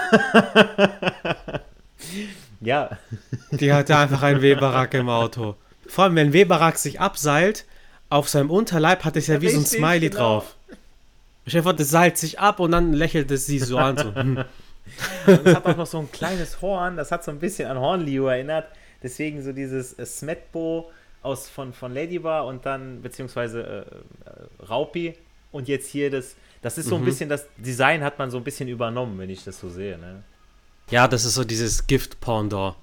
ja. 2.61 2.89
Die 3.51 3.71
hatte 3.71 3.97
einfach 3.97 4.23
einen 4.23 4.41
Weberack 4.41 4.93
im 4.93 5.09
Auto. 5.09 5.55
Vor 5.87 6.05
allem, 6.05 6.15
wenn 6.15 6.33
Weberack 6.33 6.77
sich 6.77 6.99
abseilt, 6.99 7.65
auf 8.09 8.29
seinem 8.29 8.49
Unterleib 8.49 9.05
hat 9.05 9.15
es 9.15 9.27
ja, 9.27 9.35
ja 9.35 9.41
wie 9.41 9.49
so 9.49 9.59
ein 9.59 9.65
Smiley 9.65 10.09
genau. 10.09 10.39
drauf. 10.39 10.55
Dir 11.45 11.63
vor, 11.63 11.73
das 11.73 11.89
seilt 11.89 12.17
sich 12.17 12.39
ab 12.39 12.59
und 12.59 12.71
dann 12.71 12.93
lächelt 12.93 13.31
es 13.31 13.45
sie 13.45 13.59
so 13.59 13.77
an. 13.77 13.97
So. 13.97 14.15
Hm. 14.15 14.43
Und 15.27 15.45
es 15.45 15.55
hat 15.55 15.65
auch 15.65 15.77
noch 15.77 15.85
so 15.85 15.99
ein 15.99 16.11
kleines 16.11 16.61
Horn, 16.61 16.97
das 16.97 17.11
hat 17.11 17.23
so 17.23 17.29
ein 17.31 17.39
bisschen 17.39 17.69
an 17.69 17.77
Hornliu 17.77 18.25
erinnert. 18.25 18.67
Deswegen 19.03 19.43
so 19.43 19.51
dieses 19.51 19.97
äh, 19.97 20.05
Smetbo 20.05 20.89
aus, 21.21 21.47
von, 21.47 21.73
von 21.73 21.93
Ladybar 21.93 22.45
und 22.45 22.65
dann, 22.65 23.01
beziehungsweise 23.01 23.61
äh, 23.61 24.29
äh, 24.29 24.65
Raupi. 24.67 25.15
Und 25.51 25.67
jetzt 25.67 25.89
hier 25.89 26.09
das, 26.09 26.35
das 26.61 26.77
ist 26.77 26.87
so 26.87 26.95
ein 26.95 27.01
mhm. 27.01 27.05
bisschen, 27.05 27.29
das 27.29 27.47
Design 27.57 28.03
hat 28.03 28.19
man 28.19 28.29
so 28.31 28.37
ein 28.37 28.43
bisschen 28.43 28.67
übernommen, 28.67 29.17
wenn 29.19 29.29
ich 29.29 29.43
das 29.43 29.59
so 29.59 29.69
sehe. 29.69 29.97
Ne? 29.97 30.23
Ja, 30.89 31.07
das 31.07 31.25
ist 31.25 31.35
so 31.35 31.43
dieses 31.43 31.87
Gift-Pendant. 31.87 32.75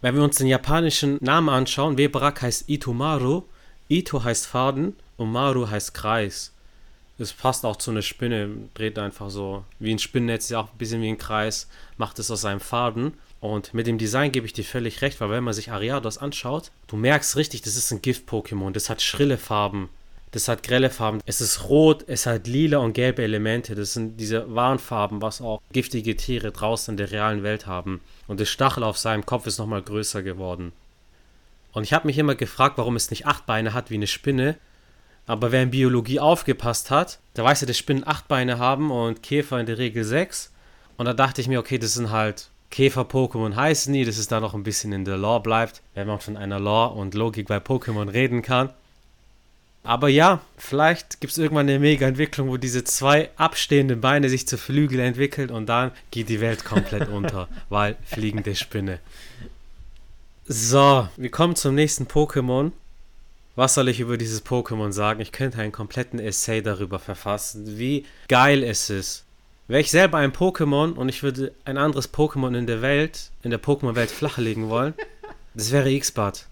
Wenn 0.00 0.14
wir 0.14 0.22
uns 0.22 0.36
den 0.36 0.46
japanischen 0.46 1.18
Namen 1.20 1.48
anschauen, 1.48 1.98
Weberak 1.98 2.42
heißt 2.42 2.68
Itomaru, 2.68 3.42
Ito 3.88 4.22
heißt 4.22 4.46
Faden 4.46 4.96
und 5.16 5.32
Maru 5.32 5.68
heißt 5.68 5.94
Kreis. 5.94 6.52
Es 7.18 7.32
passt 7.32 7.64
auch 7.64 7.76
zu 7.76 7.90
einer 7.90 8.02
Spinne, 8.02 8.50
dreht 8.74 8.98
einfach 8.98 9.30
so 9.30 9.64
wie 9.80 9.90
ein 9.90 9.98
Spinnennetz, 9.98 10.50
ja 10.50 10.60
auch 10.60 10.70
ein 10.70 10.78
bisschen 10.78 11.02
wie 11.02 11.08
ein 11.08 11.18
Kreis, 11.18 11.68
macht 11.96 12.18
es 12.18 12.30
aus 12.30 12.42
seinem 12.42 12.60
Faden. 12.60 13.14
Und 13.40 13.72
mit 13.72 13.86
dem 13.86 13.98
Design 13.98 14.30
gebe 14.30 14.46
ich 14.46 14.52
dir 14.52 14.64
völlig 14.64 15.02
recht, 15.02 15.20
weil 15.20 15.30
wenn 15.30 15.44
man 15.44 15.54
sich 15.54 15.70
Ariados 15.70 16.18
anschaut, 16.18 16.70
du 16.86 16.96
merkst 16.96 17.36
richtig, 17.36 17.62
das 17.62 17.76
ist 17.76 17.90
ein 17.90 18.02
Gift-Pokémon. 18.02 18.72
Das 18.72 18.90
hat 18.90 19.00
schrille 19.00 19.38
Farben, 19.38 19.88
das 20.32 20.48
hat 20.48 20.62
grelle 20.62 20.90
Farben. 20.90 21.20
Es 21.24 21.40
ist 21.40 21.68
rot, 21.68 22.04
es 22.06 22.26
hat 22.26 22.46
lila 22.46 22.78
und 22.78 22.92
gelbe 22.92 23.22
Elemente. 23.22 23.74
Das 23.74 23.94
sind 23.94 24.18
diese 24.18 24.54
Warnfarben, 24.54 25.22
was 25.22 25.40
auch 25.40 25.62
giftige 25.72 26.16
Tiere 26.16 26.52
draußen 26.52 26.92
in 26.92 26.96
der 26.98 27.10
realen 27.10 27.42
Welt 27.42 27.66
haben. 27.66 28.00
Und 28.26 28.38
das 28.38 28.50
Stachel 28.50 28.84
auf 28.84 28.98
seinem 28.98 29.24
Kopf 29.24 29.46
ist 29.46 29.58
nochmal 29.58 29.82
größer 29.82 30.22
geworden. 30.22 30.72
Und 31.72 31.84
ich 31.84 31.92
habe 31.92 32.06
mich 32.06 32.18
immer 32.18 32.34
gefragt, 32.34 32.78
warum 32.78 32.96
es 32.96 33.10
nicht 33.10 33.26
acht 33.26 33.46
Beine 33.46 33.74
hat 33.74 33.90
wie 33.90 33.94
eine 33.94 34.06
Spinne, 34.06 34.56
aber 35.26 35.52
wer 35.52 35.62
in 35.62 35.70
Biologie 35.70 36.20
aufgepasst 36.20 36.90
hat, 36.90 37.18
der 37.36 37.44
weiß 37.44 37.60
ja, 37.60 37.66
dass 37.66 37.76
Spinnen 37.76 38.06
acht 38.06 38.28
Beine 38.28 38.58
haben 38.58 38.90
und 38.90 39.22
Käfer 39.22 39.60
in 39.60 39.66
der 39.66 39.78
Regel 39.78 40.02
sechs. 40.04 40.52
Und 40.96 41.04
da 41.04 41.12
dachte 41.12 41.40
ich 41.40 41.48
mir, 41.48 41.60
okay, 41.60 41.78
das 41.78 41.94
sind 41.94 42.10
halt 42.10 42.48
Käfer-Pokémon 42.70 43.54
heißen 43.54 43.92
nie, 43.92 44.04
dass 44.04 44.18
es 44.18 44.28
da 44.28 44.40
noch 44.40 44.54
ein 44.54 44.62
bisschen 44.62 44.92
in 44.92 45.04
der 45.04 45.16
Lore 45.16 45.42
bleibt, 45.42 45.82
wenn 45.94 46.06
man 46.06 46.20
von 46.20 46.36
einer 46.36 46.58
Lore 46.58 46.94
und 46.94 47.14
Logik 47.14 47.48
bei 47.48 47.58
Pokémon 47.58 48.12
reden 48.12 48.42
kann. 48.42 48.70
Aber 49.84 50.08
ja, 50.08 50.40
vielleicht 50.56 51.20
gibt 51.20 51.32
es 51.32 51.38
irgendwann 51.38 51.68
eine 51.68 51.78
Mega-Entwicklung, 51.78 52.48
wo 52.48 52.56
diese 52.56 52.84
zwei 52.84 53.30
abstehenden 53.36 54.00
Beine 54.00 54.28
sich 54.28 54.46
zu 54.46 54.58
Flügel 54.58 55.00
entwickeln 55.00 55.50
und 55.50 55.66
dann 55.66 55.92
geht 56.10 56.28
die 56.28 56.40
Welt 56.40 56.64
komplett 56.64 57.08
unter, 57.10 57.48
weil 57.68 57.96
fliegende 58.04 58.54
Spinne. 58.54 58.98
So, 60.50 61.06
wir 61.18 61.30
kommen 61.30 61.56
zum 61.56 61.74
nächsten 61.74 62.06
Pokémon. 62.06 62.72
Was 63.54 63.74
soll 63.74 63.90
ich 63.90 64.00
über 64.00 64.16
dieses 64.16 64.46
Pokémon 64.46 64.92
sagen? 64.92 65.20
Ich 65.20 65.30
könnte 65.30 65.58
einen 65.58 65.72
kompletten 65.72 66.18
Essay 66.18 66.62
darüber 66.62 66.98
verfassen, 66.98 67.76
wie 67.78 68.06
geil 68.28 68.64
es 68.64 68.88
ist. 68.88 69.26
Wäre 69.66 69.82
ich 69.82 69.90
selber 69.90 70.16
ein 70.16 70.32
Pokémon 70.32 70.94
und 70.94 71.10
ich 71.10 71.22
würde 71.22 71.52
ein 71.66 71.76
anderes 71.76 72.14
Pokémon 72.14 72.56
in 72.56 72.66
der 72.66 72.80
Welt, 72.80 73.30
in 73.42 73.50
der 73.50 73.60
Pokémon-Welt 73.60 74.10
flachlegen 74.10 74.70
wollen, 74.70 74.94
das 75.52 75.70
wäre 75.70 75.90
X-Bart. 75.90 76.46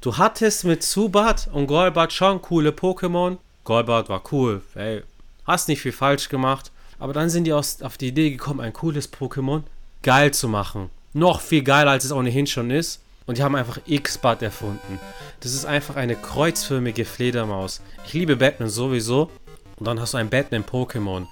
Du 0.00 0.16
hattest 0.16 0.62
mit 0.62 0.84
Zubat 0.84 1.50
und 1.52 1.66
Golbat 1.66 2.12
schon 2.12 2.40
coole 2.40 2.70
Pokémon. 2.70 3.38
Golbat 3.64 4.08
war 4.08 4.22
cool, 4.30 4.62
ey, 4.76 5.02
hast 5.44 5.66
nicht 5.66 5.80
viel 5.80 5.90
falsch 5.90 6.28
gemacht. 6.28 6.70
Aber 7.00 7.14
dann 7.14 7.30
sind 7.30 7.44
die 7.44 7.52
aus, 7.52 7.82
auf 7.82 7.98
die 7.98 8.08
Idee 8.08 8.30
gekommen, 8.30 8.60
ein 8.60 8.72
cooles 8.72 9.12
Pokémon 9.12 9.64
geil 10.02 10.32
zu 10.32 10.46
machen. 10.46 10.90
Noch 11.14 11.40
viel 11.40 11.62
geiler, 11.62 11.90
als 11.90 12.04
es 12.04 12.12
ohnehin 12.12 12.46
schon 12.46 12.70
ist. 12.70 13.02
Und 13.26 13.38
die 13.38 13.42
haben 13.42 13.54
einfach 13.54 13.78
X-Bud 13.86 14.42
erfunden. 14.42 14.98
Das 15.40 15.54
ist 15.54 15.64
einfach 15.64 15.96
eine 15.96 16.16
kreuzförmige 16.16 17.04
Fledermaus. 17.04 17.80
Ich 18.06 18.14
liebe 18.14 18.36
Batman 18.36 18.68
sowieso. 18.68 19.30
Und 19.76 19.86
dann 19.86 20.00
hast 20.00 20.14
du 20.14 20.18
ein 20.18 20.30
Batman-Pokémon. 20.30 21.26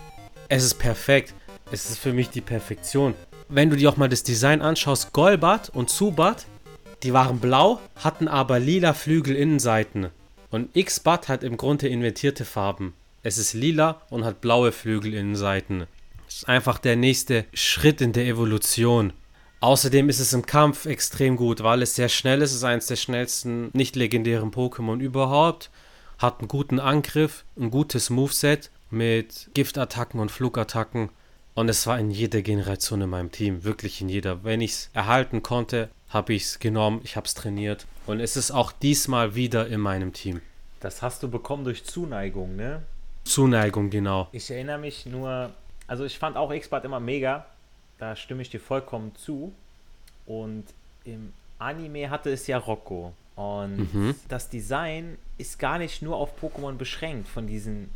Es 0.49 0.65
ist 0.65 0.75
perfekt. 0.75 1.35
Es 1.73 1.89
ist 1.89 1.99
für 1.99 2.13
mich 2.13 2.31
die 2.31 2.41
Perfektion. 2.41 3.15
Wenn 3.49 3.71
du 3.71 3.77
dir 3.77 3.91
auch 3.91 3.97
mal 3.97 4.09
das 4.09 4.23
Design 4.23 4.63
anschaust, 4.63 5.13
Golbat 5.13 5.71
und 5.71 5.91
Zubat, 5.91 6.47
die 7.03 7.13
waren 7.13 7.41
blau, 7.41 7.81
hatten 7.97 8.29
aber 8.29 8.59
lila 8.59 8.93
Flügelinnenseiten. 8.93 10.09
Und 10.51 10.77
X-Bud 10.77 11.29
hat 11.29 11.43
im 11.43 11.57
Grunde 11.57 11.89
inventierte 11.89 12.45
Farben. 12.45 12.95
Es 13.23 13.39
ist 13.39 13.55
lila 13.55 14.03
und 14.11 14.25
hat 14.25 14.41
blaue 14.41 14.73
Flügelinnenseiten. 14.73 15.87
Das 16.27 16.37
ist 16.37 16.49
einfach 16.49 16.79
der 16.79 16.97
nächste 16.97 17.45
Schritt 17.55 18.01
in 18.01 18.13
der 18.13 18.27
Evolution. 18.27 19.13
Außerdem 19.61 20.09
ist 20.09 20.21
es 20.21 20.33
im 20.33 20.47
Kampf 20.47 20.87
extrem 20.87 21.37
gut, 21.37 21.63
weil 21.63 21.83
es 21.83 21.95
sehr 21.95 22.09
schnell 22.09 22.41
ist. 22.41 22.51
Es 22.51 22.59
ist 22.59 22.65
eines 22.65 22.87
der 22.87 22.97
schnellsten 22.97 23.71
nicht 23.75 23.95
legendären 23.95 24.51
Pokémon 24.51 24.99
überhaupt. 24.99 25.71
Hat 26.19 26.39
einen 26.39 26.49
guten 26.49 26.81
Angriff, 26.81 27.45
ein 27.59 27.71
gutes 27.71 28.09
Moveset 28.09 28.71
mit 28.91 29.51
Giftattacken 29.53 30.19
und 30.19 30.31
Flugattacken. 30.31 31.11
Und 31.55 31.69
es 31.69 31.87
war 31.87 31.99
in 31.99 32.11
jeder 32.11 32.41
Generation 32.41 33.03
in 33.03 33.11
meinem 33.11 33.33
Team, 33.33 33.63
wirklich 33.65 34.01
in 34.01 34.09
jeder. 34.09 34.45
Wenn 34.45 34.63
ich 34.63 34.71
es 34.73 34.91
erhalten 34.95 35.43
konnte, 35.43 35.91
habe 36.09 36.33
ich 36.33 36.45
es 36.45 36.59
genommen, 36.59 37.01
ich 37.05 37.17
habe 37.17 37.27
es 37.27 37.35
trainiert. 37.35 37.87
Und 38.07 38.21
es 38.21 38.37
ist 38.37 38.51
auch 38.53 38.73
diesmal 38.73 39.35
wieder 39.35 39.67
in 39.67 39.81
meinem 39.81 40.15
Team. 40.15 40.41
Das 40.81 41.03
hast 41.03 41.23
du 41.23 41.29
bekommen 41.29 41.65
durch 41.65 41.85
Zuneigung, 41.85 42.57
ne? 42.57 42.83
Zuneigung, 43.25 43.91
genau. 43.91 44.29
Ich 44.33 44.51
erinnere 44.51 44.79
mich 44.79 45.05
nur, 45.05 45.51
also 45.87 46.07
ich 46.07 46.19
fand 46.19 46.39
auch 46.39 46.51
X-Bad 46.51 46.87
immer 46.87 47.01
mega, 47.01 47.45
da 48.01 48.17
stimme 48.17 48.43
ich 48.43 48.51
dir 48.51 48.61
vollkommen 48.61 49.15
zu. 49.15 49.53
Und 50.27 50.65
im 51.05 51.33
Anime 51.59 52.11
hatte 52.11 52.31
es 52.31 52.47
ja 52.47 52.59
Rocco. 52.59 53.13
Und 53.37 53.95
mhm. 53.95 54.15
das 54.29 54.49
Design 54.49 55.17
ist 55.39 55.59
gar 55.59 55.79
nicht 55.79 56.03
nur 56.03 56.17
auf 56.17 56.31
Pokémon 56.43 56.75
beschränkt, 56.75 57.29
von 57.29 57.47
diesen 57.47 57.91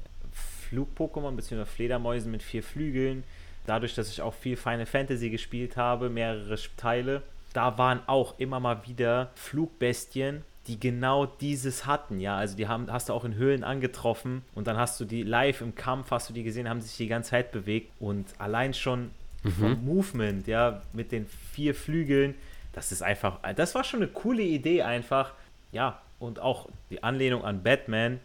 Flug-Pokémon 0.68 1.32
bzw. 1.32 1.64
Fledermäusen 1.64 2.30
mit 2.30 2.42
vier 2.42 2.62
Flügeln. 2.62 3.24
Dadurch, 3.66 3.94
dass 3.94 4.10
ich 4.10 4.20
auch 4.20 4.34
viel 4.34 4.56
Final 4.56 4.86
Fantasy 4.86 5.30
gespielt 5.30 5.76
habe, 5.76 6.10
mehrere 6.10 6.58
Teile, 6.76 7.22
da 7.54 7.78
waren 7.78 8.00
auch 8.06 8.38
immer 8.38 8.60
mal 8.60 8.86
wieder 8.86 9.30
Flugbestien, 9.36 10.42
die 10.66 10.78
genau 10.80 11.26
dieses 11.26 11.86
hatten, 11.86 12.20
ja. 12.20 12.36
Also 12.36 12.56
die 12.56 12.68
haben, 12.68 12.90
hast 12.90 13.08
du 13.08 13.12
auch 13.12 13.24
in 13.24 13.34
Höhlen 13.34 13.64
angetroffen 13.64 14.42
und 14.54 14.66
dann 14.66 14.76
hast 14.76 15.00
du 15.00 15.04
die 15.04 15.22
live 15.22 15.60
im 15.60 15.74
Kampf, 15.74 16.10
hast 16.10 16.28
du 16.28 16.34
die 16.34 16.42
gesehen, 16.42 16.68
haben 16.68 16.80
sich 16.80 16.96
die 16.96 17.06
ganze 17.06 17.30
Zeit 17.30 17.52
bewegt 17.52 17.90
und 18.00 18.26
allein 18.38 18.74
schon 18.74 19.10
mhm. 19.44 19.50
vom 19.52 19.84
Movement, 19.84 20.46
ja, 20.46 20.82
mit 20.92 21.12
den 21.12 21.26
vier 21.52 21.74
Flügeln, 21.74 22.34
das 22.72 22.90
ist 22.90 23.02
einfach, 23.02 23.38
das 23.54 23.74
war 23.74 23.84
schon 23.84 24.02
eine 24.02 24.10
coole 24.10 24.42
Idee 24.42 24.82
einfach, 24.82 25.32
ja. 25.72 26.00
Und 26.18 26.40
auch 26.40 26.68
die 26.90 27.02
Anlehnung 27.02 27.44
an 27.44 27.62
Batman, 27.62 28.18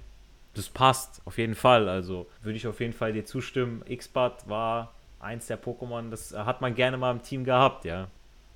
das 0.54 0.70
passt 0.70 1.22
auf 1.26 1.38
jeden 1.38 1.56
Fall. 1.56 1.90
Also 1.90 2.28
würde 2.42 2.58
ich 2.58 2.68
auf 2.68 2.80
jeden 2.80 2.94
Fall 2.94 3.14
dir 3.14 3.26
zustimmen. 3.26 3.84
X-Bud 3.88 4.34
war 4.46 4.94
eins 5.20 5.48
der 5.48 5.62
Pokémon, 5.62 6.10
das 6.10 6.34
hat 6.34 6.62
man 6.62 6.76
gerne 6.76 6.98
mal 6.98 7.12
im 7.12 7.24
Team 7.24 7.44
gehabt, 7.44 7.86
ja. 7.86 8.08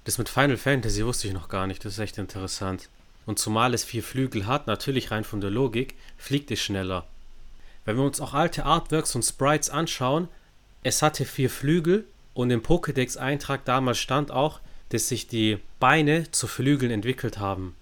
Das 0.06 0.18
mit 0.18 0.30
Final 0.30 0.58
Fantasy 0.58 1.06
wusste 1.06 1.28
ich 1.28 1.34
noch 1.34 1.50
gar 1.50 1.68
nicht, 1.68 1.84
das 1.86 1.94
ist 1.94 2.00
echt 2.00 2.18
interessant. 2.18 2.90
Und 3.26 3.40
zumal 3.40 3.74
es 3.74 3.84
vier 3.84 4.04
Flügel 4.04 4.48
hat, 4.48 4.68
natürlich 4.68 5.12
rein 5.12 5.24
von 5.24 5.40
der 5.40 5.50
Logik, 5.50 5.96
fliegt 6.18 6.52
es 6.52 6.60
schneller. 6.60 7.06
Wenn 7.86 7.98
wir 7.98 8.04
uns 8.04 8.20
auch 8.20 8.34
alte 8.34 8.66
Artworks 8.66 9.16
und 9.16 9.24
Sprites 9.24 9.70
anschauen, 9.70 10.28
es 10.84 11.02
hatte 11.02 11.26
vier 11.26 11.50
Flügel 11.50 12.06
und 12.34 12.50
im 12.52 12.62
Pokédex-Eintrag 12.62 13.66
damals 13.66 14.00
stand 14.00 14.32
auch, 14.32 14.60
dass 14.90 15.08
sich 15.08 15.28
die 15.28 15.60
Beine 15.80 16.32
zu 16.32 16.48
Flügeln 16.48 16.92
entwickelt 16.92 17.40
haben. 17.40 17.76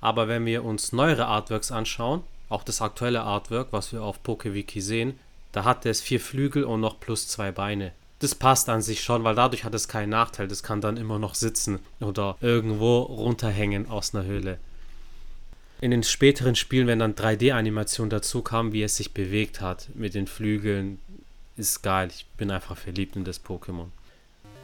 Aber 0.00 0.28
wenn 0.28 0.46
wir 0.46 0.64
uns 0.64 0.92
neuere 0.92 1.26
Artworks 1.26 1.72
anschauen, 1.72 2.22
auch 2.48 2.62
das 2.62 2.80
aktuelle 2.80 3.22
Artwork, 3.22 3.68
was 3.72 3.92
wir 3.92 4.02
auf 4.02 4.22
PokeWiki 4.22 4.80
sehen, 4.80 5.18
da 5.52 5.64
hat 5.64 5.86
es 5.86 6.00
vier 6.00 6.20
Flügel 6.20 6.64
und 6.64 6.80
noch 6.80 7.00
plus 7.00 7.28
zwei 7.28 7.50
Beine 7.50 7.92
das 8.18 8.34
passt 8.34 8.68
an 8.68 8.82
sich 8.82 9.02
schon, 9.02 9.24
weil 9.24 9.34
dadurch 9.34 9.64
hat 9.64 9.74
es 9.74 9.88
keinen 9.88 10.10
Nachteil. 10.10 10.48
Das 10.48 10.62
kann 10.62 10.80
dann 10.80 10.96
immer 10.96 11.18
noch 11.18 11.34
sitzen 11.34 11.80
oder 12.00 12.36
irgendwo 12.40 13.00
runterhängen 13.00 13.88
aus 13.88 14.14
einer 14.14 14.24
Höhle. 14.24 14.58
In 15.80 15.90
den 15.90 16.02
späteren 16.02 16.56
Spielen, 16.56 16.86
wenn 16.86 17.00
dann 17.00 17.14
3D-Animation 17.14 18.08
dazu 18.08 18.40
kam, 18.40 18.72
wie 18.72 18.82
es 18.82 18.96
sich 18.96 19.12
bewegt 19.12 19.60
hat 19.60 19.90
mit 19.94 20.14
den 20.14 20.26
Flügeln, 20.26 20.98
ist 21.58 21.82
geil. 21.82 22.08
Ich 22.10 22.24
bin 22.38 22.50
einfach 22.50 22.78
verliebt 22.78 23.16
in 23.16 23.24
das 23.24 23.44
Pokémon. 23.44 23.88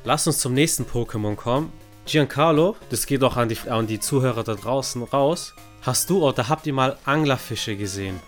Lass 0.05 0.27
uns 0.27 0.39
zum 0.39 0.53
nächsten 0.53 0.85
Pokémon 0.85 1.37
kommen. 1.37 1.73
Giancarlo, 2.07 2.77
das 2.91 3.07
geht 3.07 3.23
auch 3.23 3.37
an 3.37 3.49
die, 3.49 3.59
an 3.69 3.87
die 3.87 4.01
Zuhörer 4.01 4.43
da 4.43 4.55
draußen 4.55 5.05
raus. 5.05 5.55
Hast 5.83 6.11
du 6.11 6.27
oder 6.27 6.49
habt 6.49 6.67
ihr 6.67 6.73
mal 6.73 6.99
Anglerfische 7.05 7.77
gesehen? 7.77 8.19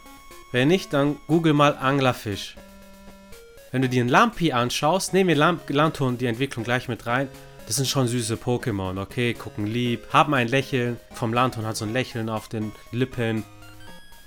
Wenn 0.53 0.69
nicht, 0.69 0.93
dann 0.93 1.17
google 1.27 1.53
mal 1.53 1.77
Anglerfisch. 1.77 2.57
Wenn 3.73 3.83
du 3.83 3.89
dir 3.89 4.03
einen 4.03 4.09
Lampi 4.09 4.53
anschaust, 4.53 5.13
nehmen 5.13 5.29
wir 5.29 5.37
Lamp 5.37 5.69
Lanto 5.69 6.07
und 6.07 6.21
die 6.21 6.27
Entwicklung 6.27 6.65
gleich 6.65 6.87
mit 6.87 7.07
rein. 7.07 7.29
Das 7.67 7.77
sind 7.77 7.89
schon 7.89 8.07
süße 8.07 8.37
Pokémon, 8.37 9.01
okay? 9.01 9.35
Gucken 9.35 9.67
lieb, 9.67 10.13
haben 10.13 10.33
ein 10.35 10.47
Lächeln. 10.47 11.01
Vom 11.13 11.33
Lanton 11.33 11.67
hat 11.67 11.77
so 11.77 11.85
ein 11.85 11.93
Lächeln 11.93 12.29
auf 12.29 12.49
den 12.49 12.71
Lippen. 12.93 13.43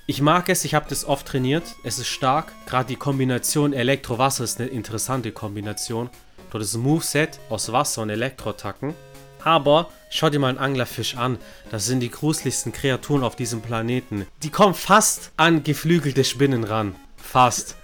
Ich 0.05 0.21
mag 0.21 0.49
es, 0.49 0.65
ich 0.65 0.73
habe 0.73 0.87
das 0.89 1.05
oft 1.05 1.27
trainiert. 1.27 1.63
Es 1.85 1.97
ist 1.97 2.07
stark. 2.07 2.51
Gerade 2.65 2.89
die 2.89 2.95
Kombination 2.97 3.71
Elektro-Wasser 3.71 4.43
ist 4.43 4.59
eine 4.59 4.69
interessante 4.69 5.31
Kombination. 5.31 6.09
Ist 6.53 6.73
ein 6.73 6.81
Moveset 6.81 7.39
aus 7.49 7.71
Wasser 7.71 8.01
und 8.01 8.09
Elektroattacken. 8.09 8.95
Aber 9.43 9.89
schau 10.09 10.29
dir 10.29 10.39
mal 10.39 10.49
einen 10.49 10.57
Anglerfisch 10.57 11.15
an. 11.15 11.37
Das 11.69 11.85
sind 11.85 11.99
die 11.99 12.09
gruseligsten 12.09 12.71
Kreaturen 12.73 13.23
auf 13.23 13.35
diesem 13.35 13.61
Planeten. 13.61 14.25
Die 14.43 14.49
kommen 14.49 14.73
fast 14.73 15.31
an 15.37 15.63
geflügelte 15.63 16.23
Spinnen 16.23 16.63
ran. 16.63 16.95
Fast. 17.15 17.75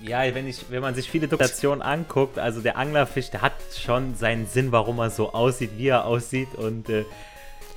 Ja, 0.00 0.22
wenn, 0.34 0.46
ich, 0.46 0.66
wenn 0.68 0.82
man 0.82 0.94
sich 0.94 1.10
viele 1.10 1.26
Dokumentationen 1.26 1.80
anguckt, 1.80 2.38
also 2.38 2.60
der 2.60 2.76
Anglerfisch, 2.76 3.30
der 3.30 3.40
hat 3.40 3.54
schon 3.82 4.14
seinen 4.14 4.46
Sinn, 4.46 4.70
warum 4.70 4.98
er 4.98 5.10
so 5.10 5.32
aussieht, 5.32 5.70
wie 5.78 5.88
er 5.88 6.04
aussieht 6.04 6.54
und 6.54 6.90
äh, 6.90 7.04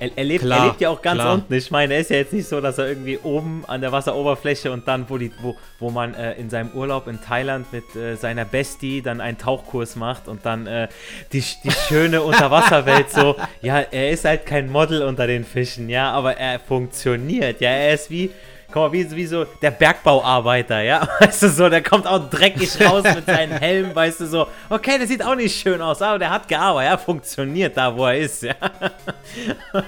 er, 0.00 0.10
er, 0.16 0.24
lebt, 0.24 0.44
klar, 0.44 0.58
er 0.58 0.66
lebt 0.66 0.80
ja 0.80 0.88
auch 0.88 1.02
ganz 1.02 1.20
klar. 1.20 1.34
unten. 1.34 1.52
Ich 1.52 1.70
meine, 1.70 1.94
er 1.94 2.00
ist 2.00 2.10
ja 2.10 2.16
jetzt 2.16 2.32
nicht 2.32 2.48
so, 2.48 2.60
dass 2.60 2.78
er 2.78 2.88
irgendwie 2.88 3.18
oben 3.22 3.64
an 3.66 3.82
der 3.82 3.92
Wasseroberfläche 3.92 4.72
und 4.72 4.88
dann, 4.88 5.10
wo, 5.10 5.18
die, 5.18 5.30
wo, 5.42 5.56
wo 5.78 5.90
man 5.90 6.14
äh, 6.14 6.32
in 6.34 6.48
seinem 6.48 6.70
Urlaub 6.72 7.06
in 7.06 7.20
Thailand 7.20 7.70
mit 7.70 7.94
äh, 7.94 8.16
seiner 8.16 8.46
Bestie 8.46 9.02
dann 9.02 9.20
einen 9.20 9.36
Tauchkurs 9.36 9.96
macht 9.96 10.26
und 10.26 10.46
dann 10.46 10.66
äh, 10.66 10.88
die, 11.32 11.44
die 11.64 11.70
schöne 11.70 12.22
Unterwasserwelt 12.30 13.10
so. 13.10 13.36
Ja, 13.60 13.80
er 13.80 14.10
ist 14.10 14.24
halt 14.24 14.46
kein 14.46 14.72
Model 14.72 15.02
unter 15.02 15.26
den 15.26 15.44
Fischen, 15.44 15.90
ja, 15.90 16.10
aber 16.12 16.38
er 16.38 16.58
funktioniert. 16.58 17.60
Ja, 17.60 17.70
er 17.70 17.94
ist 17.94 18.10
wie 18.10 18.30
Guck 18.72 18.82
mal, 18.82 18.92
wie, 18.92 19.10
wie 19.10 19.26
so 19.26 19.44
der 19.44 19.72
Bergbauarbeiter, 19.72 20.82
ja? 20.82 21.08
Weißt 21.20 21.42
du 21.42 21.48
so, 21.48 21.68
der 21.68 21.82
kommt 21.82 22.06
auch 22.06 22.30
dreckig 22.30 22.80
raus 22.80 23.04
mit 23.14 23.26
seinem 23.26 23.58
Helm, 23.58 23.94
weißt 23.94 24.20
du 24.20 24.26
so, 24.26 24.46
okay, 24.68 24.98
der 24.98 25.06
sieht 25.06 25.24
auch 25.24 25.34
nicht 25.34 25.60
schön 25.60 25.82
aus, 25.82 26.00
aber 26.02 26.18
der 26.18 26.30
hat 26.30 26.46
gearbeitet, 26.48 26.92
er 26.92 26.98
funktioniert 26.98 27.76
da, 27.76 27.96
wo 27.96 28.06
er 28.06 28.18
ist, 28.18 28.42
ja. 28.42 28.54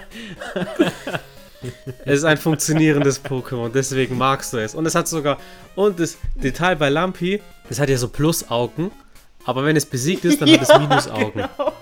Es 2.05 2.19
ist 2.19 2.25
ein 2.25 2.39
funktionierendes 2.39 3.25
Pokémon, 3.25 3.71
deswegen 3.73 4.19
magst 4.19 4.53
du 4.53 4.59
es. 4.59 4.75
Und 4.75 4.85
es 4.85 4.97
hat 4.97 5.07
sogar, 5.07 5.39
und 5.77 6.01
das 6.01 6.19
Detail 6.35 6.75
bei 6.75 6.89
Lampi, 6.89 7.41
das 7.69 7.79
hat 7.79 7.89
ja 7.89 7.97
so 7.97 8.09
Plusaugen, 8.09 8.91
aber 9.45 9.65
wenn 9.65 9.77
es 9.77 9.87
besiegt 9.87 10.25
ist, 10.25 10.41
dann 10.41 10.49
ja, 10.49 10.59
hat 10.59 10.69
es 10.69 10.79
Minusaugen. 10.79 11.33
Genau. 11.33 11.73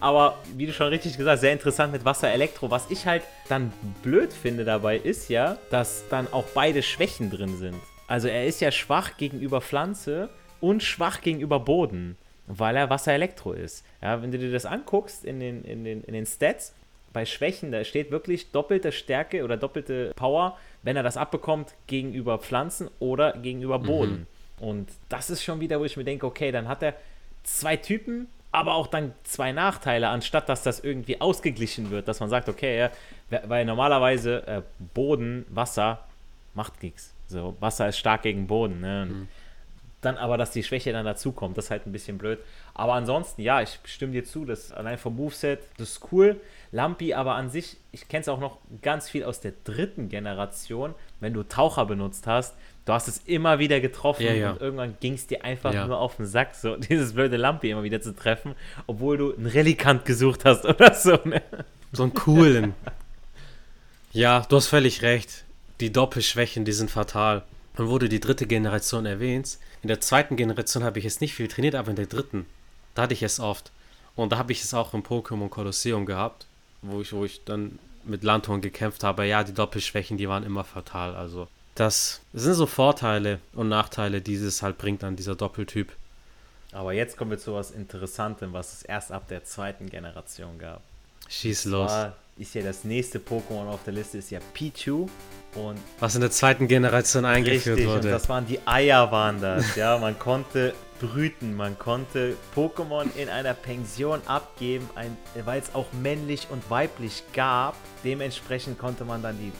Aber 0.00 0.38
wie 0.56 0.66
du 0.66 0.72
schon 0.72 0.88
richtig 0.88 1.16
gesagt 1.16 1.34
hast, 1.34 1.40
sehr 1.40 1.52
interessant 1.52 1.92
mit 1.92 2.04
Wasser 2.04 2.30
Elektro. 2.30 2.70
Was 2.70 2.90
ich 2.90 3.06
halt 3.06 3.22
dann 3.48 3.72
blöd 4.02 4.32
finde 4.32 4.64
dabei 4.64 4.96
ist 4.96 5.28
ja, 5.28 5.58
dass 5.70 6.04
dann 6.08 6.32
auch 6.32 6.44
beide 6.54 6.82
Schwächen 6.82 7.30
drin 7.30 7.56
sind. 7.56 7.76
Also 8.06 8.28
er 8.28 8.46
ist 8.46 8.60
ja 8.60 8.70
schwach 8.70 9.16
gegenüber 9.16 9.60
Pflanze 9.60 10.28
und 10.60 10.82
schwach 10.82 11.20
gegenüber 11.20 11.60
Boden, 11.60 12.16
weil 12.46 12.76
er 12.76 12.90
Wasser 12.90 13.12
Elektro 13.12 13.52
ist. 13.52 13.84
Ja, 14.02 14.22
wenn 14.22 14.32
du 14.32 14.38
dir 14.38 14.50
das 14.50 14.66
anguckst 14.66 15.24
in 15.24 15.40
den, 15.40 15.64
in 15.64 15.84
den, 15.84 16.02
in 16.04 16.14
den 16.14 16.26
Stats, 16.26 16.72
bei 17.12 17.24
Schwächen, 17.24 17.72
da 17.72 17.84
steht 17.84 18.10
wirklich 18.10 18.50
doppelte 18.50 18.92
Stärke 18.92 19.42
oder 19.42 19.56
doppelte 19.56 20.12
Power, 20.14 20.58
wenn 20.82 20.96
er 20.96 21.02
das 21.02 21.16
abbekommt 21.16 21.74
gegenüber 21.86 22.38
Pflanzen 22.38 22.90
oder 22.98 23.32
gegenüber 23.32 23.78
Boden. 23.78 24.26
Mhm. 24.60 24.64
Und 24.64 24.88
das 25.08 25.30
ist 25.30 25.42
schon 25.42 25.60
wieder, 25.60 25.80
wo 25.80 25.84
ich 25.84 25.96
mir 25.96 26.04
denke, 26.04 26.26
okay, 26.26 26.52
dann 26.52 26.68
hat 26.68 26.82
er 26.82 26.94
zwei 27.44 27.76
Typen, 27.76 28.28
aber 28.50 28.74
auch 28.74 28.86
dann 28.86 29.12
zwei 29.24 29.52
Nachteile, 29.52 30.08
anstatt 30.08 30.48
dass 30.48 30.62
das 30.62 30.80
irgendwie 30.80 31.20
ausgeglichen 31.20 31.90
wird, 31.90 32.08
dass 32.08 32.20
man 32.20 32.30
sagt, 32.30 32.48
okay, 32.48 32.88
weil 33.44 33.64
normalerweise 33.64 34.46
äh, 34.46 34.62
Boden, 34.94 35.44
Wasser 35.50 36.04
macht 36.54 36.82
nichts. 36.82 37.14
So, 37.26 37.56
Wasser 37.60 37.88
ist 37.88 37.98
stark 37.98 38.22
gegen 38.22 38.46
Boden. 38.46 38.80
Ne? 38.80 39.06
Mhm. 39.08 39.28
dann 40.00 40.16
aber, 40.16 40.38
dass 40.38 40.52
die 40.52 40.62
Schwäche 40.62 40.92
dann 40.92 41.04
dazukommt. 41.04 41.58
Das 41.58 41.66
ist 41.66 41.70
halt 41.70 41.86
ein 41.86 41.92
bisschen 41.92 42.18
blöd. 42.18 42.38
Aber 42.72 42.94
ansonsten, 42.94 43.42
ja, 43.42 43.60
ich 43.60 43.80
stimme 43.84 44.12
dir 44.12 44.24
zu, 44.24 44.44
das 44.44 44.72
allein 44.72 44.96
vom 44.96 45.16
Moveset, 45.16 45.60
das 45.76 45.90
ist 45.90 46.12
cool. 46.12 46.40
Lampi 46.72 47.14
aber 47.14 47.34
an 47.34 47.50
sich, 47.50 47.76
ich 47.92 48.08
kenne 48.08 48.22
es 48.22 48.28
auch 48.28 48.40
noch 48.40 48.58
ganz 48.80 49.10
viel 49.10 49.24
aus 49.24 49.40
der 49.40 49.52
dritten 49.64 50.08
Generation, 50.08 50.94
wenn 51.20 51.34
du 51.34 51.42
Taucher 51.42 51.84
benutzt 51.84 52.26
hast, 52.26 52.54
du 52.88 52.94
hast 52.94 53.06
es 53.06 53.18
immer 53.26 53.58
wieder 53.58 53.80
getroffen 53.80 54.22
ja, 54.22 54.32
ja. 54.32 54.50
und 54.52 54.62
irgendwann 54.62 54.96
ging 54.98 55.12
es 55.12 55.26
dir 55.26 55.44
einfach 55.44 55.74
ja. 55.74 55.86
nur 55.86 55.98
auf 55.98 56.16
den 56.16 56.26
Sack, 56.26 56.54
so 56.54 56.76
dieses 56.88 57.12
blöde 57.12 57.36
Lampi 57.36 57.70
immer 57.70 57.82
wieder 57.82 58.00
zu 58.00 58.16
treffen, 58.16 58.54
obwohl 58.86 59.18
du 59.18 59.34
einen 59.34 59.46
Relikant 59.46 60.06
gesucht 60.06 60.46
hast 60.46 60.64
oder 60.64 60.94
so. 60.94 61.18
Ne? 61.24 61.42
So 61.92 62.04
einen 62.04 62.14
coolen. 62.14 62.74
ja, 64.12 64.40
du 64.48 64.56
hast 64.56 64.68
völlig 64.68 65.02
recht. 65.02 65.44
Die 65.80 65.92
Doppelschwächen, 65.92 66.64
die 66.64 66.72
sind 66.72 66.90
fatal. 66.90 67.42
Dann 67.76 67.88
wurde 67.88 68.08
die 68.08 68.20
dritte 68.20 68.46
Generation 68.46 69.04
erwähnt. 69.06 69.58
In 69.82 69.88
der 69.88 70.00
zweiten 70.00 70.36
Generation 70.36 70.82
habe 70.82 70.98
ich 70.98 71.04
es 71.04 71.20
nicht 71.20 71.34
viel 71.34 71.46
trainiert, 71.46 71.74
aber 71.74 71.90
in 71.90 71.96
der 71.96 72.06
dritten, 72.06 72.46
da 72.94 73.02
hatte 73.02 73.14
ich 73.14 73.22
es 73.22 73.38
oft. 73.38 73.70
Und 74.16 74.32
da 74.32 74.38
habe 74.38 74.50
ich 74.50 74.62
es 74.62 74.74
auch 74.74 74.94
im 74.94 75.02
Pokémon 75.02 75.48
Kolosseum 75.48 76.06
gehabt, 76.06 76.46
wo 76.82 77.00
ich, 77.00 77.12
wo 77.12 77.24
ich 77.24 77.44
dann 77.44 77.78
mit 78.04 78.24
Lanton 78.24 78.60
gekämpft 78.62 79.04
habe. 79.04 79.26
Ja, 79.26 79.44
die 79.44 79.54
Doppelschwächen, 79.54 80.16
die 80.16 80.28
waren 80.28 80.42
immer 80.42 80.64
fatal. 80.64 81.14
Also, 81.14 81.46
das 81.78 82.20
sind 82.32 82.54
so 82.54 82.66
Vorteile 82.66 83.38
und 83.54 83.68
Nachteile, 83.68 84.20
die 84.20 84.34
es 84.34 84.62
halt 84.62 84.78
bringt 84.78 85.04
an 85.04 85.14
dieser 85.14 85.36
Doppeltyp. 85.36 85.92
Aber 86.72 86.92
jetzt 86.92 87.16
kommen 87.16 87.30
wir 87.30 87.38
zu 87.38 87.54
was 87.54 87.70
Interessantem, 87.70 88.52
was 88.52 88.72
es 88.72 88.82
erst 88.82 89.12
ab 89.12 89.28
der 89.28 89.44
zweiten 89.44 89.88
Generation 89.88 90.58
gab. 90.58 90.82
Schieß 91.28 91.66
los. 91.66 91.92
Ist 92.36 92.54
ja 92.54 92.62
das 92.62 92.84
nächste 92.84 93.18
Pokémon 93.18 93.68
auf 93.68 93.80
der 93.84 93.94
Liste, 93.94 94.18
ist 94.18 94.30
ja 94.30 94.40
Pichu. 94.54 95.08
Und 95.54 95.78
was 95.98 96.14
in 96.14 96.20
der 96.20 96.30
zweiten 96.30 96.68
Generation 96.68 97.24
eingeführt 97.24 97.78
richtig, 97.78 97.86
wurde. 97.86 98.08
Und 98.08 98.12
das 98.12 98.28
waren 98.28 98.46
die 98.46 98.60
Eier, 98.66 99.10
waren 99.10 99.40
das. 99.40 99.76
Ja, 99.76 99.98
man 99.98 100.18
konnte 100.18 100.74
brüten, 101.00 101.56
man 101.56 101.78
konnte 101.78 102.36
Pokémon 102.54 103.06
in 103.16 103.28
einer 103.28 103.54
Pension 103.54 104.20
abgeben, 104.26 104.88
weil 105.44 105.60
es 105.60 105.74
auch 105.74 105.86
männlich 105.92 106.48
und 106.50 106.68
weiblich 106.70 107.22
gab. 107.32 107.76
Dementsprechend 108.04 108.78
konnte 108.78 109.04
man 109.04 109.22
dann 109.22 109.38
die 109.38 109.52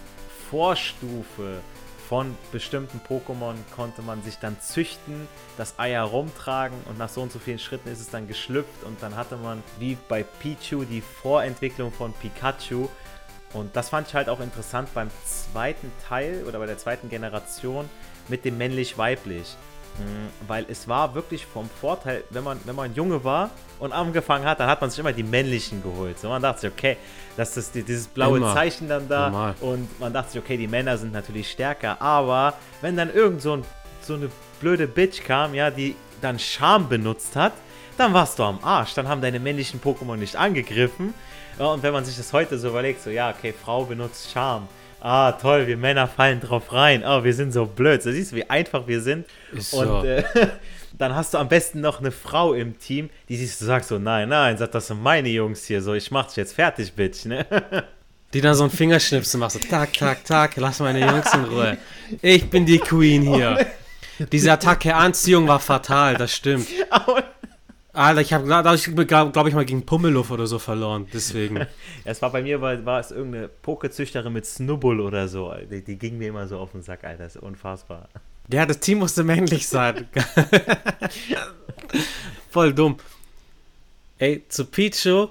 Vorstufe 0.50 1.60
von 2.08 2.34
bestimmten 2.52 3.00
Pokémon 3.06 3.54
konnte 3.76 4.00
man 4.00 4.22
sich 4.22 4.38
dann 4.38 4.58
züchten, 4.60 5.28
das 5.58 5.78
Ei 5.78 5.90
herumtragen 5.90 6.76
und 6.86 6.96
nach 6.96 7.10
so 7.10 7.20
und 7.20 7.30
so 7.30 7.38
vielen 7.38 7.58
Schritten 7.58 7.90
ist 7.90 8.00
es 8.00 8.08
dann 8.08 8.26
geschlüpft 8.26 8.82
und 8.84 9.02
dann 9.02 9.14
hatte 9.14 9.36
man 9.36 9.62
wie 9.78 9.98
bei 10.08 10.22
Pichu 10.22 10.84
die 10.84 11.02
Vorentwicklung 11.02 11.92
von 11.92 12.14
Pikachu 12.14 12.88
und 13.52 13.76
das 13.76 13.90
fand 13.90 14.08
ich 14.08 14.14
halt 14.14 14.30
auch 14.30 14.40
interessant 14.40 14.92
beim 14.94 15.10
zweiten 15.24 15.92
Teil 16.08 16.44
oder 16.48 16.58
bei 16.58 16.66
der 16.66 16.78
zweiten 16.78 17.10
Generation 17.10 17.88
mit 18.28 18.44
dem 18.44 18.56
männlich-weiblich. 18.56 19.56
Mhm, 19.98 20.48
weil 20.48 20.66
es 20.68 20.88
war 20.88 21.14
wirklich 21.14 21.44
vom 21.44 21.68
Vorteil, 21.80 22.24
wenn 22.30 22.44
man, 22.44 22.60
wenn 22.64 22.76
man 22.76 22.94
Junge 22.94 23.22
war 23.24 23.50
und 23.78 23.92
angefangen 23.92 24.44
hat, 24.44 24.60
dann 24.60 24.68
hat 24.68 24.80
man 24.80 24.90
sich 24.90 24.98
immer 24.98 25.12
die 25.12 25.22
männlichen 25.22 25.82
geholt. 25.82 26.18
So 26.18 26.28
man 26.28 26.42
dachte 26.42 26.60
sich, 26.62 26.70
okay, 26.70 26.96
das 27.36 27.56
ist 27.56 27.74
dieses 27.74 28.06
blaue 28.06 28.38
immer. 28.38 28.54
Zeichen 28.54 28.88
dann 28.88 29.08
da 29.08 29.30
Normal. 29.30 29.54
und 29.60 30.00
man 30.00 30.12
dachte 30.12 30.32
sich, 30.32 30.40
okay, 30.40 30.56
die 30.56 30.68
Männer 30.68 30.96
sind 30.98 31.12
natürlich 31.12 31.50
stärker, 31.50 32.00
aber 32.00 32.54
wenn 32.80 32.96
dann 32.96 33.12
irgend 33.12 33.42
so, 33.42 33.54
ein, 33.54 33.64
so 34.00 34.14
eine 34.14 34.30
blöde 34.60 34.86
Bitch 34.86 35.24
kam, 35.24 35.54
ja, 35.54 35.70
die 35.70 35.96
dann 36.20 36.38
Charme 36.38 36.88
benutzt 36.88 37.36
hat, 37.36 37.52
dann 37.96 38.14
warst 38.14 38.38
du 38.38 38.44
am 38.44 38.60
Arsch. 38.62 38.94
Dann 38.94 39.08
haben 39.08 39.20
deine 39.20 39.40
männlichen 39.40 39.80
Pokémon 39.80 40.16
nicht 40.16 40.36
angegriffen 40.36 41.14
ja, 41.58 41.66
und 41.66 41.82
wenn 41.82 41.92
man 41.92 42.04
sich 42.04 42.16
das 42.16 42.32
heute 42.32 42.58
so 42.58 42.68
überlegt, 42.68 43.02
so 43.02 43.10
ja, 43.10 43.30
okay, 43.30 43.52
Frau 43.52 43.84
benutzt 43.84 44.30
Charme. 44.30 44.68
Ah, 45.00 45.32
toll, 45.32 45.66
wir 45.66 45.76
Männer 45.76 46.08
fallen 46.08 46.40
drauf 46.40 46.72
rein. 46.72 47.04
Oh, 47.06 47.22
wir 47.22 47.34
sind 47.34 47.52
so 47.52 47.66
blöd. 47.66 48.02
So 48.02 48.10
siehst 48.10 48.32
du, 48.32 48.36
wie 48.36 48.50
einfach 48.50 48.86
wir 48.86 49.00
sind. 49.00 49.26
Ist 49.52 49.72
und 49.72 49.86
so. 49.86 50.04
äh, 50.04 50.24
dann 50.98 51.14
hast 51.14 51.34
du 51.34 51.38
am 51.38 51.48
besten 51.48 51.80
noch 51.80 52.00
eine 52.00 52.10
Frau 52.10 52.54
im 52.54 52.78
Team, 52.78 53.10
die 53.28 53.36
sich 53.36 53.56
so 53.56 53.64
sagt 53.64 53.86
so, 53.86 53.98
nein, 53.98 54.28
nein, 54.28 54.58
sagt 54.58 54.74
das 54.74 54.88
sind 54.88 55.02
meine 55.02 55.28
Jungs 55.28 55.64
hier, 55.64 55.80
so, 55.80 55.94
ich 55.94 56.10
mach 56.10 56.26
dich 56.26 56.36
jetzt 56.36 56.54
fertig, 56.54 56.92
Bitch, 56.92 57.24
ne? 57.24 57.46
Die 58.34 58.42
dann 58.42 58.54
so 58.54 58.64
ein 58.64 58.70
Fingerschnipsen 58.70 59.40
macht, 59.40 59.52
so, 59.52 59.58
tak, 59.58 59.94
tak, 59.94 60.22
tak, 60.22 60.56
lass 60.56 60.80
meine 60.80 61.00
Jungs 61.00 61.32
in 61.32 61.44
Ruhe. 61.44 61.78
Ich 62.20 62.50
bin 62.50 62.66
die 62.66 62.78
Queen 62.78 63.22
hier. 63.22 63.66
Diese 64.32 64.52
Attacke 64.52 64.94
Anziehung 64.94 65.48
war 65.48 65.60
fatal, 65.60 66.14
das 66.16 66.34
stimmt. 66.34 66.68
Alter, 67.98 68.20
ich 68.20 68.32
habe 68.32 68.48
dadurch, 68.48 68.84
glaube 68.94 69.48
ich, 69.48 69.54
mal 69.56 69.64
gegen 69.64 69.84
Pummeluff 69.84 70.30
oder 70.30 70.46
so 70.46 70.60
verloren. 70.60 71.08
Deswegen. 71.12 71.66
es 72.04 72.22
war 72.22 72.30
bei 72.30 72.42
mir, 72.42 72.60
war, 72.60 72.84
war 72.86 73.00
es 73.00 73.10
irgendeine 73.10 73.48
Pokezüchterin 73.48 74.32
mit 74.32 74.46
Snubbull 74.46 75.00
oder 75.00 75.26
so. 75.26 75.52
Die, 75.68 75.82
die 75.82 75.98
ging 75.98 76.16
mir 76.16 76.28
immer 76.28 76.46
so 76.46 76.58
auf 76.58 76.70
den 76.70 76.82
Sack, 76.82 77.02
Alter. 77.02 77.24
Das 77.24 77.34
ist 77.34 77.42
unfassbar. 77.42 78.08
Ja, 78.52 78.66
das 78.66 78.78
Team 78.78 78.98
musste 78.98 79.24
männlich 79.24 79.66
sein. 79.66 80.08
Voll 82.50 82.72
dumm. 82.72 82.98
Ey, 84.18 84.44
zu 84.48 84.66
Pichu. 84.66 85.30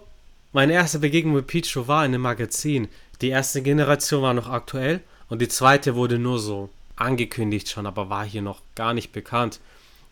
Meine 0.51 0.73
erste 0.73 0.99
Begegnung 0.99 1.35
mit 1.35 1.47
Pichu 1.47 1.87
war 1.87 2.03
in 2.03 2.13
einem 2.13 2.23
Magazin. 2.23 2.89
Die 3.21 3.29
erste 3.29 3.61
Generation 3.61 4.21
war 4.21 4.33
noch 4.33 4.49
aktuell 4.49 4.99
und 5.29 5.41
die 5.41 5.47
zweite 5.47 5.95
wurde 5.95 6.19
nur 6.19 6.37
so 6.37 6.69
angekündigt 6.97 7.69
schon, 7.69 7.85
aber 7.85 8.09
war 8.09 8.25
hier 8.25 8.41
noch 8.41 8.61
gar 8.75 8.93
nicht 8.93 9.13
bekannt. 9.13 9.61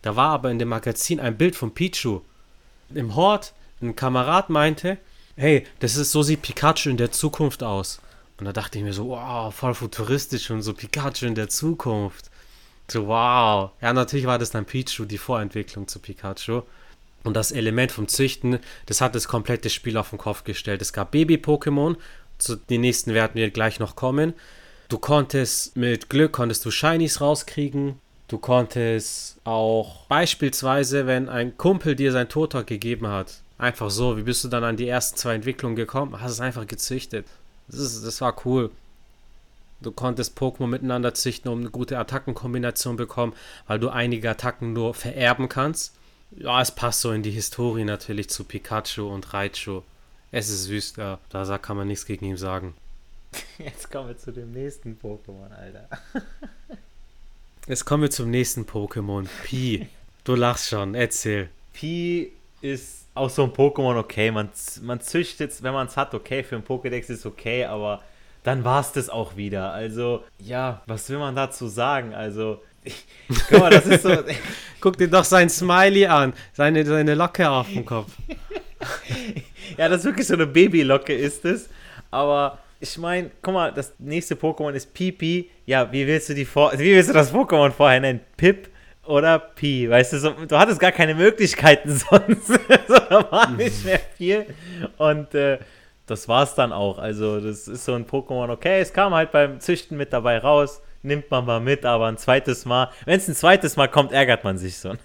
Da 0.03 0.15
war 0.15 0.29
aber 0.29 0.51
in 0.51 0.59
dem 0.59 0.69
Magazin 0.69 1.19
ein 1.19 1.37
Bild 1.37 1.57
von 1.57 1.73
Pichu 1.73 2.21
im 2.93 3.15
Hort 3.15 3.53
ein 3.81 3.95
Kamerad 3.95 4.49
meinte, 4.49 4.97
hey, 5.35 5.65
das 5.79 5.97
ist 5.97 6.11
so 6.11 6.23
sieht 6.23 6.41
Pikachu 6.41 6.89
in 6.89 6.97
der 6.97 7.11
Zukunft 7.11 7.63
aus. 7.63 7.99
Und 8.37 8.45
da 8.45 8.53
dachte 8.53 8.77
ich 8.77 8.83
mir 8.83 8.93
so, 8.93 9.09
wow, 9.09 9.53
voll 9.53 9.73
futuristisch 9.73 10.51
und 10.51 10.61
so 10.61 10.73
Pikachu 10.73 11.25
in 11.25 11.35
der 11.35 11.49
Zukunft. 11.49 12.29
So, 12.89 13.07
wow. 13.07 13.71
Ja, 13.81 13.93
natürlich 13.93 14.25
war 14.25 14.39
das 14.39 14.51
dann 14.51 14.65
Pichu, 14.65 15.05
die 15.05 15.17
Vorentwicklung 15.17 15.87
zu 15.87 15.99
Pikachu. 15.99 16.61
Und 17.23 17.35
das 17.35 17.51
Element 17.51 17.91
vom 17.91 18.07
Züchten, 18.07 18.59
das 18.85 19.01
hat 19.01 19.15
das 19.15 19.27
komplette 19.27 19.69
Spiel 19.69 19.97
auf 19.97 20.11
den 20.11 20.19
Kopf 20.19 20.43
gestellt. 20.43 20.81
Es 20.81 20.93
gab 20.93 21.11
Baby-Pokémon, 21.11 21.95
zu 22.37 22.55
den 22.55 22.81
nächsten 22.81 23.13
werden 23.13 23.35
wir 23.35 23.49
gleich 23.49 23.79
noch 23.79 23.95
kommen. 23.95 24.33
Du 24.89 24.99
konntest 24.99 25.75
mit 25.75 26.09
Glück 26.09 26.33
konntest 26.33 26.63
du 26.65 26.71
Shinies 26.71 27.21
rauskriegen. 27.21 27.99
Du 28.27 28.39
konntest 28.39 29.37
auch 29.43 30.05
beispielsweise, 30.07 31.05
wenn 31.05 31.29
ein 31.29 31.57
Kumpel 31.57 31.95
dir 31.95 32.11
sein 32.11 32.27
Toter 32.27 32.63
gegeben 32.63 33.07
hat, 33.07 33.41
einfach 33.59 33.91
so, 33.91 34.17
wie 34.17 34.23
bist 34.23 34.43
du 34.43 34.47
dann 34.47 34.63
an 34.63 34.77
die 34.77 34.87
ersten 34.87 35.17
zwei 35.17 35.35
Entwicklungen 35.35 35.75
gekommen? 35.75 36.19
Hast 36.19 36.31
es 36.31 36.39
einfach 36.39 36.65
gezüchtet. 36.65 37.27
Das, 37.67 37.79
ist, 37.79 38.05
das 38.05 38.21
war 38.21 38.35
cool. 38.45 38.71
Du 39.81 39.91
konntest 39.91 40.37
Pokémon 40.37 40.67
miteinander 40.67 41.13
züchten, 41.13 41.51
um 41.51 41.59
eine 41.59 41.69
gute 41.69 41.99
Attackenkombination 41.99 42.95
bekommen, 42.95 43.33
weil 43.67 43.79
du 43.79 43.89
einige 43.89 44.31
Attacken 44.31 44.73
nur 44.73 44.95
vererben 44.95 45.47
kannst. 45.47 45.93
Ja, 46.31 46.61
es 46.61 46.71
passt 46.71 47.01
so 47.01 47.11
in 47.11 47.21
die 47.21 47.31
Historie 47.31 47.83
natürlich 47.83 48.29
zu 48.29 48.43
Pikachu 48.43 49.07
und 49.07 49.33
Raichu. 49.33 49.83
Es 50.31 50.49
ist 50.49 50.63
süß, 50.63 50.95
ja. 50.97 51.19
Da 51.29 51.57
kann 51.59 51.77
man 51.77 51.87
nichts 51.87 52.05
gegen 52.05 52.25
ihn 52.25 52.37
sagen. 52.37 52.73
Jetzt 53.59 53.91
kommen 53.91 54.07
wir 54.07 54.17
zu 54.17 54.31
dem 54.31 54.51
nächsten 54.51 54.97
Pokémon, 55.01 55.51
Alter. 55.51 55.87
Jetzt 57.67 57.85
kommen 57.85 58.03
wir 58.03 58.11
zum 58.11 58.29
nächsten 58.29 58.65
Pokémon. 58.65 59.27
Pi. 59.43 59.87
Du 60.23 60.35
lachst 60.35 60.69
schon, 60.69 60.93
erzähl. 60.93 61.49
Pi 61.73 62.31
ist 62.61 63.07
auch 63.15 63.31
so 63.31 63.43
ein 63.43 63.53
Pokémon, 63.53 63.97
okay. 63.97 64.29
Man, 64.29 64.49
man 64.83 65.01
züchtet 65.01 65.51
es, 65.51 65.63
wenn 65.63 65.73
man 65.73 65.87
es 65.87 65.97
hat, 65.97 66.13
okay. 66.13 66.43
Für 66.43 66.57
ein 66.57 66.63
Pokédex 66.63 67.09
ist 67.09 67.25
okay, 67.25 67.65
aber 67.65 68.03
dann 68.43 68.63
war 68.63 68.81
es 68.81 68.91
das 68.91 69.09
auch 69.09 69.35
wieder. 69.35 69.73
Also, 69.73 70.23
ja, 70.37 70.83
was 70.85 71.09
will 71.09 71.17
man 71.17 71.35
dazu 71.35 71.67
sagen? 71.67 72.13
Also, 72.13 72.61
guck 73.49 73.59
mal, 73.59 73.71
das 73.71 73.87
ist 73.87 74.03
so. 74.03 74.15
Guck 74.79 74.97
dir 74.97 75.07
doch 75.07 75.23
sein 75.23 75.49
Smiley 75.49 76.05
an, 76.05 76.33
seine, 76.53 76.85
seine 76.85 77.15
Locke 77.15 77.49
auf 77.49 77.67
dem 77.67 77.83
Kopf. 77.83 78.11
ja, 79.77 79.89
das 79.89 80.01
ist 80.01 80.05
wirklich 80.05 80.27
so 80.27 80.35
eine 80.35 80.45
Babylocke, 80.45 81.15
ist 81.15 81.43
es. 81.45 81.67
Aber 82.11 82.59
ich 82.85 82.97
meine, 82.99 83.31
guck 83.41 83.53
mal, 83.55 83.71
das 83.71 83.93
nächste 83.97 84.35
Pokémon 84.35 84.71
ist 84.73 84.93
Pipi. 84.93 85.49
Ja, 85.65 85.91
wie 85.91 86.05
willst 86.05 86.29
du 86.29 86.35
die 86.35 86.45
vor 86.45 86.71
wie 86.73 86.93
willst 86.93 87.09
du 87.09 87.13
das 87.13 87.33
Pokémon 87.33 87.71
vorher 87.71 87.99
nennen? 87.99 88.19
Pip 88.37 88.69
oder 89.05 89.39
Pi? 89.39 89.89
Weißt 89.89 90.13
du, 90.13 90.19
so, 90.19 90.29
du 90.31 90.57
hattest 90.57 90.79
gar 90.79 90.91
keine 90.91 91.15
Möglichkeiten 91.15 91.89
sonst. 92.09 92.47
so, 92.47 92.57
da 93.09 93.31
war 93.31 93.49
nicht 93.49 93.83
mehr 93.83 93.99
viel. 94.15 94.45
Und 94.97 95.33
äh, 95.33 95.57
das 96.05 96.27
war's 96.27 96.53
dann 96.53 96.71
auch. 96.71 96.99
Also, 96.99 97.39
das 97.41 97.67
ist 97.67 97.85
so 97.85 97.95
ein 97.95 98.05
Pokémon, 98.05 98.51
okay, 98.51 98.81
es 98.81 98.93
kam 98.93 99.15
halt 99.15 99.31
beim 99.31 99.59
Züchten 99.59 99.97
mit 99.97 100.13
dabei 100.13 100.37
raus. 100.37 100.79
Nimmt 101.01 101.31
man 101.31 101.45
mal 101.45 101.59
mit, 101.59 101.85
aber 101.85 102.05
ein 102.05 102.17
zweites 102.17 102.65
Mal, 102.65 102.91
wenn 103.05 103.17
es 103.17 103.27
ein 103.27 103.35
zweites 103.35 103.77
Mal 103.77 103.87
kommt, 103.87 104.11
ärgert 104.11 104.43
man 104.43 104.59
sich 104.59 104.77
so. 104.77 104.93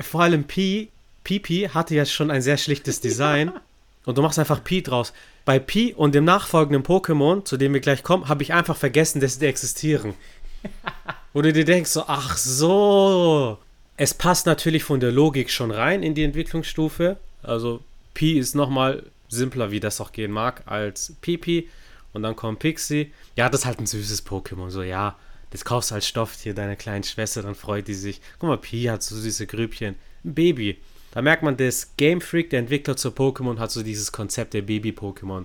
Vor 0.00 0.20
allem 0.22 0.44
Pi, 0.44 0.90
Pipi 1.24 1.70
hatte 1.72 1.94
ja 1.96 2.04
schon 2.04 2.30
ein 2.30 2.42
sehr 2.42 2.58
schlichtes 2.58 3.00
Design. 3.00 3.52
Und 4.04 4.18
du 4.18 4.22
machst 4.22 4.38
einfach 4.38 4.62
Pi 4.62 4.82
draus. 4.82 5.12
Bei 5.44 5.58
Pi 5.58 5.94
und 5.94 6.14
dem 6.14 6.24
nachfolgenden 6.24 6.82
Pokémon, 6.82 7.44
zu 7.44 7.56
dem 7.56 7.72
wir 7.72 7.80
gleich 7.80 8.02
kommen, 8.02 8.28
habe 8.28 8.42
ich 8.42 8.52
einfach 8.52 8.76
vergessen, 8.76 9.20
dass 9.20 9.38
die 9.38 9.46
existieren. 9.46 10.14
Wo 11.32 11.42
du 11.42 11.52
dir 11.52 11.64
denkst, 11.64 11.90
so, 11.90 12.04
ach 12.06 12.36
so. 12.36 13.58
Es 13.96 14.14
passt 14.14 14.46
natürlich 14.46 14.84
von 14.84 15.00
der 15.00 15.12
Logik 15.12 15.50
schon 15.50 15.70
rein 15.70 16.02
in 16.02 16.14
die 16.14 16.24
Entwicklungsstufe. 16.24 17.16
Also 17.42 17.80
Pi 18.12 18.38
ist 18.38 18.54
nochmal 18.54 19.04
simpler, 19.28 19.70
wie 19.70 19.80
das 19.80 20.00
auch 20.00 20.12
gehen 20.12 20.30
mag, 20.30 20.62
als 20.66 21.14
Pipi. 21.20 21.68
Und 22.12 22.22
dann 22.22 22.36
kommt 22.36 22.60
Pixie. 22.60 23.12
Ja, 23.36 23.48
das 23.48 23.60
ist 23.60 23.66
halt 23.66 23.80
ein 23.80 23.86
süßes 23.86 24.26
Pokémon. 24.26 24.70
So, 24.70 24.82
ja, 24.82 25.16
Das 25.50 25.64
kaufst 25.64 25.92
du 25.92 25.94
als 25.94 26.08
Stofftier 26.08 26.52
deiner 26.52 26.74
kleinen 26.74 27.04
Schwester, 27.04 27.40
dann 27.42 27.54
freut 27.54 27.86
die 27.86 27.94
sich. 27.94 28.20
Guck 28.40 28.48
mal, 28.48 28.58
Pi 28.58 28.84
hat 28.84 29.04
so 29.04 29.14
süße 29.14 29.46
Grübchen. 29.46 29.94
Ein 30.24 30.34
Baby. 30.34 30.78
Da 31.14 31.22
merkt 31.22 31.44
man, 31.44 31.56
das 31.56 31.96
Game 31.96 32.20
Freak, 32.20 32.50
der 32.50 32.58
Entwickler 32.58 32.96
zu 32.96 33.10
Pokémon, 33.10 33.58
hat 33.58 33.70
so 33.70 33.84
dieses 33.84 34.10
Konzept 34.10 34.52
der 34.52 34.62
Baby-Pokémon. 34.62 35.44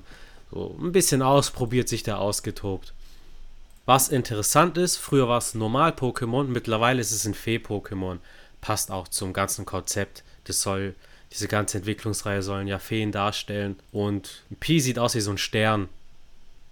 So 0.52 0.76
ein 0.82 0.92
bisschen 0.92 1.22
ausprobiert, 1.22 1.88
sich 1.88 2.02
da 2.02 2.18
ausgetobt. 2.18 2.92
Was 3.86 4.10
interessant 4.10 4.80
ist, 4.80 4.98
früher 4.98 5.28
war 5.28 5.38
es 5.38 5.54
Normal-Pokémon, 5.54 6.46
mittlerweile 6.46 7.00
ist 7.02 7.12
es 7.12 7.26
ein 7.26 7.36
Fee-Pokémon. 7.36 8.18
Passt 8.62 8.90
auch 8.90 9.08
zum 9.08 9.32
ganzen 9.32 9.66
Konzept. 9.66 10.24
Das 10.46 10.64
soll, 10.64 10.96
diese 11.32 11.48
ganze 11.48 11.78
Entwicklungsreihe 11.78 12.42
sollen 12.42 12.68
ja 12.68 12.80
Feen 12.80 13.12
darstellen. 13.12 13.76
Und 13.92 14.42
Pi 14.60 14.80
sieht 14.80 14.98
aus 14.98 15.14
wie 15.14 15.22
so 15.22 15.30
ein 15.30 15.38
Stern. 15.38 15.88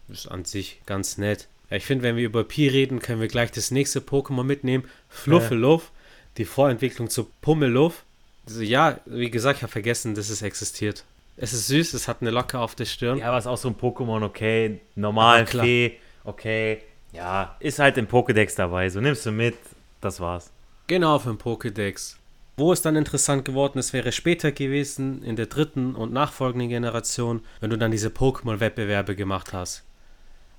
Ist 0.09 0.25
an 0.25 0.43
sich 0.43 0.81
ganz 0.87 1.19
nett. 1.19 1.47
Ich 1.69 1.85
finde, 1.85 2.03
wenn 2.03 2.15
wir 2.15 2.25
über 2.25 2.43
Pi 2.43 2.67
reden, 2.67 2.99
können 2.99 3.21
wir 3.21 3.27
gleich 3.27 3.51
das 3.51 3.69
nächste 3.69 3.99
Pokémon 3.99 4.43
mitnehmen. 4.43 4.85
Fluffeluff, 5.07 5.91
die 6.37 6.45
Vorentwicklung 6.45 7.11
zu 7.11 7.29
Pummeluff. 7.41 8.03
Also, 8.47 8.61
ja, 8.61 8.99
wie 9.05 9.29
gesagt, 9.29 9.57
ich 9.57 9.63
habe 9.63 9.71
vergessen, 9.71 10.15
dass 10.15 10.29
es 10.29 10.41
existiert. 10.41 11.03
Es 11.35 11.53
ist 11.53 11.67
süß, 11.67 11.93
es 11.93 12.07
hat 12.07 12.21
eine 12.21 12.31
Locke 12.31 12.57
auf 12.59 12.75
der 12.75 12.85
Stirn. 12.85 13.19
Ja, 13.19 13.27
aber 13.27 13.37
es 13.37 13.45
ist 13.45 13.47
auch 13.47 13.57
so 13.57 13.67
ein 13.67 13.75
Pokémon, 13.75 14.23
okay, 14.23 14.79
normal, 14.95 15.41
ja, 15.41 15.45
Fee, 15.45 15.97
okay. 16.23 16.81
Ja, 17.13 17.55
ist 17.59 17.79
halt 17.79 17.97
im 17.97 18.07
Pokédex 18.07 18.55
dabei, 18.55 18.89
so 18.89 18.99
nimmst 18.99 19.25
du 19.25 19.31
mit, 19.31 19.55
das 20.01 20.19
war's. 20.19 20.51
Genau, 20.87 21.19
für 21.19 21.29
den 21.29 21.37
Pokédex. 21.37 22.15
Wo 22.57 22.73
es 22.73 22.81
dann 22.81 22.95
interessant 22.95 23.45
geworden 23.45 23.77
ist, 23.77 23.93
wäre 23.93 24.11
später 24.11 24.51
gewesen, 24.51 25.21
in 25.21 25.35
der 25.35 25.45
dritten 25.45 25.93
und 25.93 26.11
nachfolgenden 26.11 26.69
Generation, 26.69 27.41
wenn 27.59 27.69
du 27.69 27.77
dann 27.77 27.91
diese 27.91 28.09
Pokémon-Wettbewerbe 28.09 29.15
gemacht 29.15 29.53
hast 29.53 29.83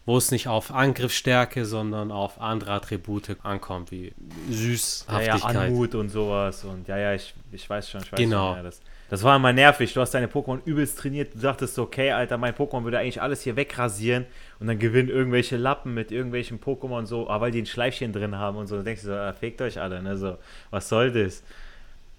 wo 0.09 0.17
es 0.17 0.31
nicht 0.31 0.49
auf 0.49 0.75
Angriffsstärke, 0.75 1.67
sondern 1.67 2.11
auf 2.11 2.41
andere 2.41 2.73
Attribute 2.73 3.37
ankommt, 3.43 3.91
wie 3.91 4.15
Süßhaftigkeit. 4.49 5.43
Ja, 5.43 5.53
ja, 5.53 5.67
Anmut 5.67 5.95
und 5.95 6.09
sowas. 6.09 6.65
Und 6.65 6.89
ja, 6.89 6.97
ja, 6.97 7.13
ich, 7.13 7.35
ich 7.53 7.69
weiß 7.69 7.91
schon, 7.91 8.01
ich 8.01 8.11
weiß 8.11 8.19
genau. 8.19 8.49
schon. 8.49 8.57
Ja, 8.57 8.63
das, 8.63 8.81
das 9.11 9.23
war 9.23 9.37
immer 9.37 9.53
nervig. 9.53 9.93
Du 9.93 10.01
hast 10.01 10.13
deine 10.13 10.29
Pokémon 10.29 10.61
übelst 10.65 10.97
trainiert. 10.97 11.35
Du 11.35 11.41
dachtest, 11.41 11.79
okay, 11.79 12.13
Alter, 12.13 12.39
mein 12.39 12.55
Pokémon 12.55 12.85
würde 12.85 12.99
eigentlich 12.99 13.21
alles 13.21 13.43
hier 13.43 13.57
wegrasieren. 13.57 14.25
Und 14.59 14.69
dann 14.69 14.79
gewinnen 14.79 15.11
irgendwelche 15.11 15.59
Lappen 15.59 15.93
mit 15.93 16.11
irgendwelchen 16.11 16.59
Pokémon 16.59 17.05
so, 17.05 17.29
aber 17.29 17.43
weil 17.43 17.51
die 17.51 17.61
ein 17.61 17.67
Schleifchen 17.67 18.15
drin 18.15 18.35
haben 18.35 18.57
und 18.57 18.67
so. 18.67 18.77
Dann 18.77 18.87
denkst 18.87 19.03
du 19.03 19.09
so, 19.09 19.15
ah, 19.15 19.35
fegt 19.35 19.61
euch 19.61 19.79
alle, 19.79 20.03
ne? 20.03 20.17
So, 20.17 20.39
was 20.71 20.89
soll 20.89 21.13
das? 21.13 21.43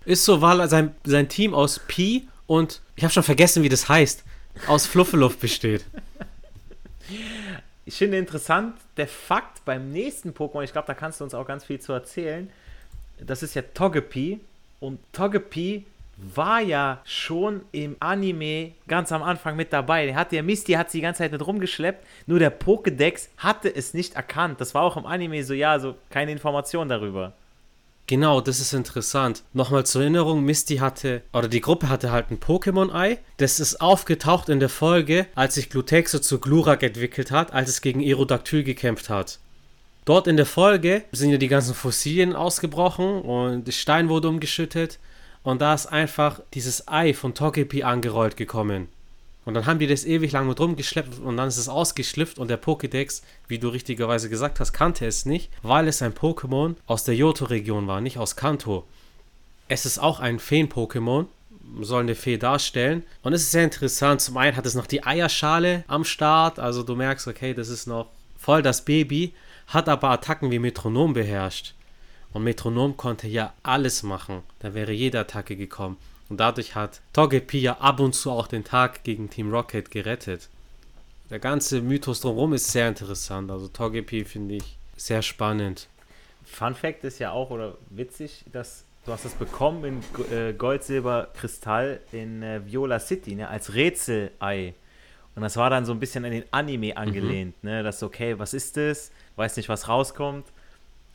Ist 0.05 0.25
so, 0.25 0.43
weil 0.43 0.69
sein, 0.69 0.93
sein 1.05 1.27
Team 1.27 1.55
aus 1.55 1.79
Pi 1.87 2.27
und 2.45 2.81
ich 2.95 3.03
habe 3.03 3.11
schon 3.11 3.23
vergessen, 3.23 3.63
wie 3.63 3.69
das 3.69 3.89
heißt, 3.89 4.23
aus 4.67 4.85
Fluffeluft 4.85 5.39
besteht. 5.39 5.85
Ich 7.89 7.97
finde 7.97 8.19
interessant, 8.19 8.75
der 8.97 9.07
Fakt 9.07 9.65
beim 9.65 9.91
nächsten 9.91 10.29
Pokémon, 10.29 10.63
ich 10.63 10.71
glaube, 10.71 10.85
da 10.85 10.93
kannst 10.93 11.19
du 11.19 11.23
uns 11.23 11.33
auch 11.33 11.47
ganz 11.47 11.65
viel 11.65 11.79
zu 11.79 11.91
erzählen. 11.91 12.47
Das 13.19 13.41
ist 13.41 13.55
ja 13.55 13.63
Togepi. 13.63 14.39
Und 14.79 14.99
Togepi 15.11 15.87
war 16.15 16.61
ja 16.61 17.01
schon 17.03 17.61
im 17.71 17.95
Anime 17.99 18.73
ganz 18.87 19.11
am 19.11 19.23
Anfang 19.23 19.55
mit 19.55 19.73
dabei. 19.73 20.05
Der 20.05 20.13
hat 20.13 20.31
ja 20.31 20.43
Misty 20.43 20.73
hat 20.73 20.91
sie 20.91 20.99
die 20.99 21.01
ganze 21.01 21.23
Zeit 21.23 21.31
mit 21.31 21.43
rumgeschleppt, 21.43 22.05
nur 22.27 22.37
der 22.37 22.55
Pokédex 22.55 23.29
hatte 23.37 23.75
es 23.75 23.95
nicht 23.95 24.13
erkannt. 24.13 24.61
Das 24.61 24.75
war 24.75 24.83
auch 24.83 24.95
im 24.95 25.07
Anime 25.07 25.43
so, 25.43 25.55
ja, 25.55 25.79
so 25.79 25.95
keine 26.11 26.31
Information 26.31 26.89
darüber. 26.89 27.33
Genau, 28.09 28.41
das 28.41 28.59
ist 28.59 28.73
interessant. 28.73 29.43
Nochmal 29.53 29.85
zur 29.85 30.01
Erinnerung, 30.01 30.43
Misty 30.43 30.77
hatte, 30.77 31.21
oder 31.31 31.47
die 31.47 31.61
Gruppe 31.61 31.89
hatte 31.89 32.11
halt 32.11 32.31
ein 32.31 32.39
Pokémon-Ei. 32.39 33.19
Das 33.37 33.59
ist 33.59 33.81
aufgetaucht 33.81 34.49
in 34.49 34.59
der 34.59 34.69
Folge, 34.69 35.27
als 35.35 35.53
sich 35.53 35.69
Glutexo 35.69 36.17
zu 36.17 36.39
Glurak 36.39 36.81
entwickelt 36.81 37.29
hat, 37.29 37.53
als 37.53 37.69
es 37.69 37.81
gegen 37.81 38.01
Aerodactyl 38.01 38.63
gekämpft 38.63 39.09
hat. 39.09 39.37
Dort 40.05 40.25
in 40.25 40.37
der 40.37 40.47
Folge 40.47 41.03
sind 41.11 41.29
ja 41.29 41.37
die 41.37 41.49
ganzen 41.49 41.75
Fossilien 41.75 42.35
ausgebrochen 42.35 43.21
und 43.21 43.67
der 43.67 43.73
Stein 43.73 44.09
wurde 44.09 44.29
umgeschüttet. 44.29 44.97
Und 45.43 45.61
da 45.61 45.75
ist 45.75 45.85
einfach 45.85 46.41
dieses 46.55 46.87
Ei 46.87 47.13
von 47.13 47.35
Togepi 47.35 47.83
angerollt 47.83 48.37
gekommen. 48.37 48.87
Und 49.45 49.53
dann 49.53 49.65
haben 49.65 49.79
die 49.79 49.87
das 49.87 50.05
ewig 50.05 50.31
lang 50.31 50.47
mit 50.47 50.59
rumgeschleppt 50.59 51.19
und 51.19 51.37
dann 51.37 51.47
ist 51.47 51.57
es 51.57 51.69
ausgeschlifft 51.69 52.37
und 52.37 52.49
der 52.49 52.61
Pokédex, 52.61 53.23
wie 53.47 53.57
du 53.57 53.69
richtigerweise 53.69 54.29
gesagt 54.29 54.59
hast, 54.59 54.73
kannte 54.73 55.05
es 55.05 55.25
nicht, 55.25 55.49
weil 55.63 55.87
es 55.87 56.01
ein 56.01 56.13
Pokémon 56.13 56.75
aus 56.85 57.03
der 57.03 57.15
Johto-Region 57.15 57.87
war, 57.87 58.01
nicht 58.01 58.17
aus 58.17 58.35
Kanto. 58.35 58.85
Es 59.67 59.85
ist 59.85 59.97
auch 59.97 60.19
ein 60.19 60.39
Feen-Pokémon, 60.39 61.25
soll 61.81 62.01
eine 62.01 62.15
Fee 62.15 62.37
darstellen. 62.37 63.03
Und 63.21 63.33
es 63.33 63.43
ist 63.43 63.51
sehr 63.51 63.63
interessant. 63.63 64.21
Zum 64.21 64.37
einen 64.37 64.55
hat 64.55 64.65
es 64.65 64.75
noch 64.75 64.87
die 64.87 65.05
Eierschale 65.05 65.83
am 65.87 66.03
Start, 66.03 66.59
also 66.59 66.83
du 66.83 66.95
merkst, 66.95 67.27
okay, 67.27 67.53
das 67.53 67.69
ist 67.69 67.87
noch 67.87 68.07
voll 68.37 68.61
das 68.61 68.83
Baby, 68.83 69.33
hat 69.67 69.87
aber 69.87 70.09
Attacken 70.09 70.51
wie 70.51 70.59
Metronom 70.59 71.13
beherrscht. 71.13 71.75
Und 72.33 72.43
Metronom 72.43 72.97
konnte 72.97 73.27
ja 73.27 73.53
alles 73.63 74.03
machen. 74.03 74.43
Da 74.59 74.73
wäre 74.73 74.91
jede 74.91 75.19
Attacke 75.19 75.55
gekommen. 75.55 75.97
Und 76.29 76.39
dadurch 76.39 76.75
hat 76.75 77.01
Togepi 77.13 77.59
ja 77.59 77.77
ab 77.79 77.99
und 77.99 78.13
zu 78.13 78.31
auch 78.31 78.47
den 78.47 78.63
Tag 78.63 79.03
gegen 79.03 79.29
Team 79.29 79.51
Rocket 79.51 79.89
gerettet. 79.89 80.49
Der 81.29 81.39
ganze 81.39 81.81
Mythos 81.81 82.21
drumherum 82.21 82.53
ist 82.53 82.71
sehr 82.71 82.87
interessant. 82.87 83.51
Also 83.51 83.67
Togepi 83.67 84.25
finde 84.25 84.55
ich 84.55 84.77
sehr 84.95 85.21
spannend. 85.21 85.87
Fun 86.45 86.75
Fact 86.75 87.03
ist 87.03 87.19
ja 87.19 87.31
auch, 87.31 87.51
oder 87.51 87.77
witzig, 87.89 88.45
dass 88.51 88.83
du 89.05 89.11
hast 89.11 89.25
es 89.25 89.33
bekommen 89.33 89.83
in 89.85 90.35
äh, 90.35 90.53
Gold, 90.53 90.83
Silber, 90.83 91.29
Kristall 91.33 91.99
in 92.11 92.43
äh, 92.43 92.61
Viola 92.65 92.99
City, 92.99 93.35
ne, 93.35 93.47
als 93.47 93.73
Rätselei. 93.73 94.73
Und 95.35 95.43
das 95.43 95.57
war 95.57 95.69
dann 95.69 95.85
so 95.85 95.93
ein 95.93 95.99
bisschen 95.99 96.25
an 96.25 96.31
den 96.31 96.43
Anime 96.51 96.97
angelehnt, 96.97 97.55
mhm. 97.63 97.69
ne, 97.69 97.83
das 97.83 98.03
okay, 98.03 98.37
was 98.37 98.53
ist 98.53 98.77
das? 98.77 99.11
Weiß 99.35 99.57
nicht, 99.57 99.69
was 99.69 99.87
rauskommt. 99.87 100.47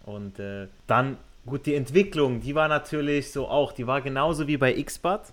Und 0.04 0.38
äh, 0.38 0.68
dann 0.86 1.18
Gut, 1.46 1.66
die 1.66 1.74
Entwicklung, 1.74 2.40
die 2.40 2.54
war 2.54 2.68
natürlich 2.68 3.30
so 3.30 3.48
auch, 3.48 3.72
die 3.72 3.86
war 3.86 4.00
genauso 4.00 4.46
wie 4.46 4.56
bei 4.56 4.82
Xbat, 4.82 5.32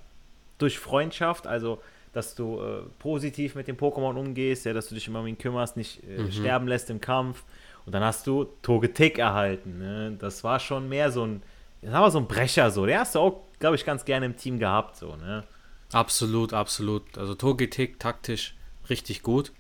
durch 0.58 0.78
Freundschaft, 0.78 1.48
also 1.48 1.82
dass 2.14 2.36
du 2.36 2.60
äh, 2.60 2.82
positiv 3.00 3.56
mit 3.56 3.68
dem 3.68 3.78
Pokémon 3.78 4.16
umgehst, 4.16 4.66
ja, 4.66 4.74
dass 4.74 4.90
du 4.90 4.96
dich 4.96 5.08
immer 5.08 5.22
um 5.22 5.28
ihn 5.28 5.38
kümmerst, 5.38 5.78
nicht 5.78 6.04
äh, 6.04 6.24
mhm. 6.24 6.32
sterben 6.32 6.68
lässt 6.68 6.90
im 6.90 7.00
Kampf. 7.00 7.44
Und 7.86 7.94
dann 7.94 8.04
hast 8.04 8.28
du 8.28 8.48
Togetic 8.62 9.18
erhalten. 9.18 9.80
Ne? 9.80 10.18
Das 10.20 10.44
war 10.44 10.60
schon 10.60 10.90
mehr 10.90 11.12
so 11.12 11.26
ein, 11.26 11.42
das 11.82 11.94
war 11.94 12.12
so 12.12 12.20
ein 12.20 12.28
Brecher 12.28 12.70
so. 12.70 12.86
Der 12.86 13.00
hast 13.00 13.16
du 13.16 13.20
auch, 13.20 13.42
glaube 13.60 13.76
ich, 13.76 13.86
ganz 13.86 14.06
gerne 14.06 14.26
im 14.26 14.38
Team 14.38 14.60
gehabt. 14.60 14.98
So, 14.98 15.16
ne? 15.16 15.46
Absolut, 15.94 16.54
absolut. 16.54 17.18
Also 17.18 17.34
Togetic 17.34 18.00
taktisch 18.00 18.56
richtig 18.90 19.24
gut. 19.24 19.52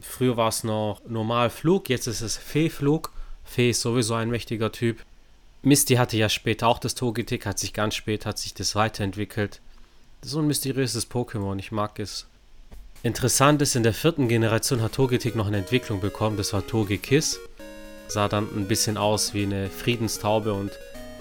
Früher 0.00 0.36
war 0.36 0.48
es 0.48 0.64
noch 0.64 1.02
normal 1.06 1.50
Flug, 1.50 1.90
jetzt 1.90 2.06
ist 2.06 2.22
es 2.22 2.38
Fee-Flug. 2.38 3.12
Fee 3.44 3.70
ist 3.70 3.82
sowieso 3.82 4.14
ein 4.14 4.30
mächtiger 4.30 4.72
Typ. 4.72 4.98
Misty 5.62 5.96
hatte 5.96 6.16
ja 6.16 6.30
später 6.30 6.68
auch 6.68 6.78
das 6.78 6.94
Togetic, 6.94 7.44
hat 7.44 7.58
sich 7.58 7.74
ganz 7.74 7.94
spät, 7.94 8.24
hat 8.24 8.38
sich 8.38 8.54
das 8.54 8.74
weiterentwickelt. 8.74 9.60
So 10.22 10.38
ein 10.38 10.46
mysteriöses 10.46 11.10
Pokémon, 11.10 11.58
ich 11.58 11.70
mag 11.70 11.98
es. 11.98 12.26
Interessant 13.02 13.60
ist, 13.60 13.76
in 13.76 13.82
der 13.82 13.94
vierten 13.94 14.28
Generation 14.28 14.82
hat 14.82 14.92
Togetic 14.92 15.34
noch 15.34 15.46
eine 15.46 15.58
Entwicklung 15.58 16.00
bekommen, 16.00 16.36
das 16.36 16.52
war 16.52 16.66
Togekiss. 16.66 17.40
Sah 18.08 18.28
dann 18.28 18.48
ein 18.56 18.68
bisschen 18.68 18.96
aus 18.96 19.34
wie 19.34 19.44
eine 19.44 19.68
Friedenstaube 19.68 20.52
und 20.52 20.72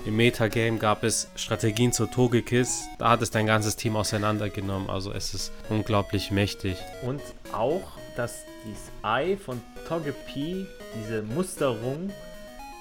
im 0.05 0.15
Metagame 0.15 0.77
gab 0.77 1.03
es 1.03 1.27
Strategien 1.35 1.91
zu 1.91 2.05
Togekiss. 2.05 2.83
Da 2.97 3.09
hat 3.09 3.21
es 3.21 3.31
dein 3.31 3.45
ganzes 3.45 3.75
Team 3.75 3.97
auseinandergenommen, 3.97 4.89
also 4.89 5.11
es 5.11 5.33
ist 5.33 5.51
unglaublich 5.69 6.31
mächtig. 6.31 6.77
Und 7.01 7.21
auch, 7.51 7.83
dass 8.15 8.43
dieses 8.65 8.89
Ei 9.01 9.37
von 9.37 9.61
Togepi, 9.87 10.65
diese 10.95 11.23
Musterung, 11.23 12.11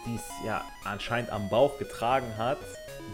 die 0.09 0.17
es 0.17 0.47
ja 0.47 0.65
anscheinend 0.85 1.31
am 1.31 1.49
Bauch 1.49 1.79
getragen 1.79 2.37
hat, 2.37 2.59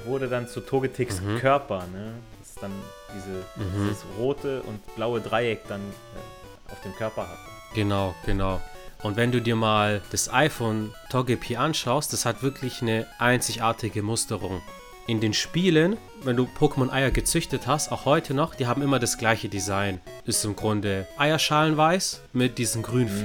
wurde 0.04 0.28
dann 0.28 0.48
zu 0.48 0.60
Togetics 0.60 1.20
mhm. 1.20 1.38
Körper. 1.38 1.84
Ne? 1.92 2.12
Das 2.40 2.50
ist 2.50 2.62
dann 2.62 2.72
diese, 3.14 3.44
mhm. 3.56 3.88
dieses 3.88 4.04
rote 4.18 4.62
und 4.62 4.80
blaue 4.96 5.20
Dreieck 5.20 5.66
dann 5.68 5.80
äh, 5.80 6.72
auf 6.72 6.80
dem 6.82 6.94
Körper 6.94 7.22
hatte. 7.22 7.38
Genau, 7.74 8.14
genau. 8.24 8.60
Und 9.02 9.16
wenn 9.16 9.32
du 9.32 9.40
dir 9.40 9.56
mal 9.56 10.00
das 10.12 10.32
iPhone 10.32 10.94
Togepi 11.10 11.56
anschaust, 11.56 12.12
das 12.12 12.24
hat 12.24 12.42
wirklich 12.42 12.80
eine 12.80 13.06
einzigartige 13.18 14.02
Musterung. 14.02 14.62
In 15.06 15.20
den 15.20 15.34
Spielen, 15.34 15.98
wenn 16.22 16.36
du 16.36 16.48
Pokémon-Eier 16.58 17.10
gezüchtet 17.10 17.66
hast, 17.66 17.92
auch 17.92 18.06
heute 18.06 18.32
noch, 18.32 18.54
die 18.54 18.66
haben 18.66 18.80
immer 18.80 18.98
das 18.98 19.18
gleiche 19.18 19.50
Design. 19.50 20.00
Ist 20.24 20.42
im 20.46 20.56
Grunde 20.56 21.06
Eierschalenweiß 21.18 22.22
mit 22.32 22.56
diesen 22.56 22.82
grünen 22.82 23.14
mhm. 23.14 23.20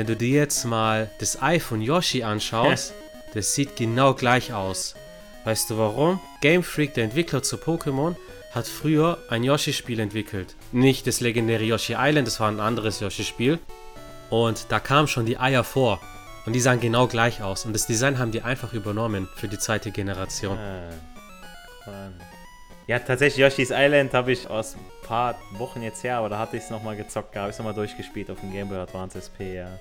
Wenn 0.00 0.06
du 0.06 0.16
dir 0.16 0.30
jetzt 0.30 0.64
mal 0.64 1.10
das 1.18 1.42
Ei 1.42 1.60
von 1.60 1.82
Yoshi 1.82 2.22
anschaust, 2.22 2.94
das 3.34 3.54
sieht 3.54 3.76
genau 3.76 4.14
gleich 4.14 4.54
aus. 4.54 4.94
Weißt 5.44 5.68
du 5.68 5.76
warum? 5.76 6.20
Game 6.40 6.62
Freak, 6.62 6.94
der 6.94 7.04
Entwickler 7.04 7.42
zu 7.42 7.56
Pokémon, 7.56 8.16
hat 8.54 8.66
früher 8.66 9.18
ein 9.28 9.44
Yoshi-Spiel 9.44 10.00
entwickelt. 10.00 10.56
Nicht 10.72 11.06
das 11.06 11.20
legendäre 11.20 11.64
Yoshi 11.64 11.96
Island, 11.98 12.26
das 12.26 12.40
war 12.40 12.48
ein 12.48 12.60
anderes 12.60 13.00
Yoshi-Spiel. 13.00 13.58
Und 14.30 14.64
da 14.70 14.80
kamen 14.80 15.06
schon 15.06 15.26
die 15.26 15.36
Eier 15.36 15.64
vor. 15.64 16.00
Und 16.46 16.54
die 16.54 16.60
sahen 16.60 16.80
genau 16.80 17.06
gleich 17.06 17.42
aus. 17.42 17.66
Und 17.66 17.74
das 17.74 17.86
Design 17.86 18.18
haben 18.18 18.32
die 18.32 18.40
einfach 18.40 18.72
übernommen 18.72 19.28
für 19.36 19.48
die 19.48 19.58
zweite 19.58 19.90
Generation. 19.90 20.56
Ah, 20.56 22.08
ja, 22.90 22.98
tatsächlich, 22.98 23.38
Yoshi's 23.38 23.70
Island 23.70 24.12
habe 24.14 24.32
ich 24.32 24.48
aus 24.50 24.74
ein 24.74 24.80
paar 25.06 25.40
Wochen 25.52 25.80
jetzt 25.80 26.02
her, 26.02 26.16
aber 26.16 26.28
da 26.28 26.40
hatte 26.40 26.56
ich 26.56 26.64
es 26.64 26.70
nochmal 26.70 26.96
gezockt, 26.96 27.36
habe 27.36 27.48
ich 27.48 27.52
es 27.52 27.58
nochmal 27.60 27.72
durchgespielt 27.72 28.28
auf 28.32 28.40
dem 28.40 28.50
Game 28.50 28.68
Boy 28.68 28.78
Advance 28.78 29.16
SP, 29.22 29.54
ja. 29.54 29.78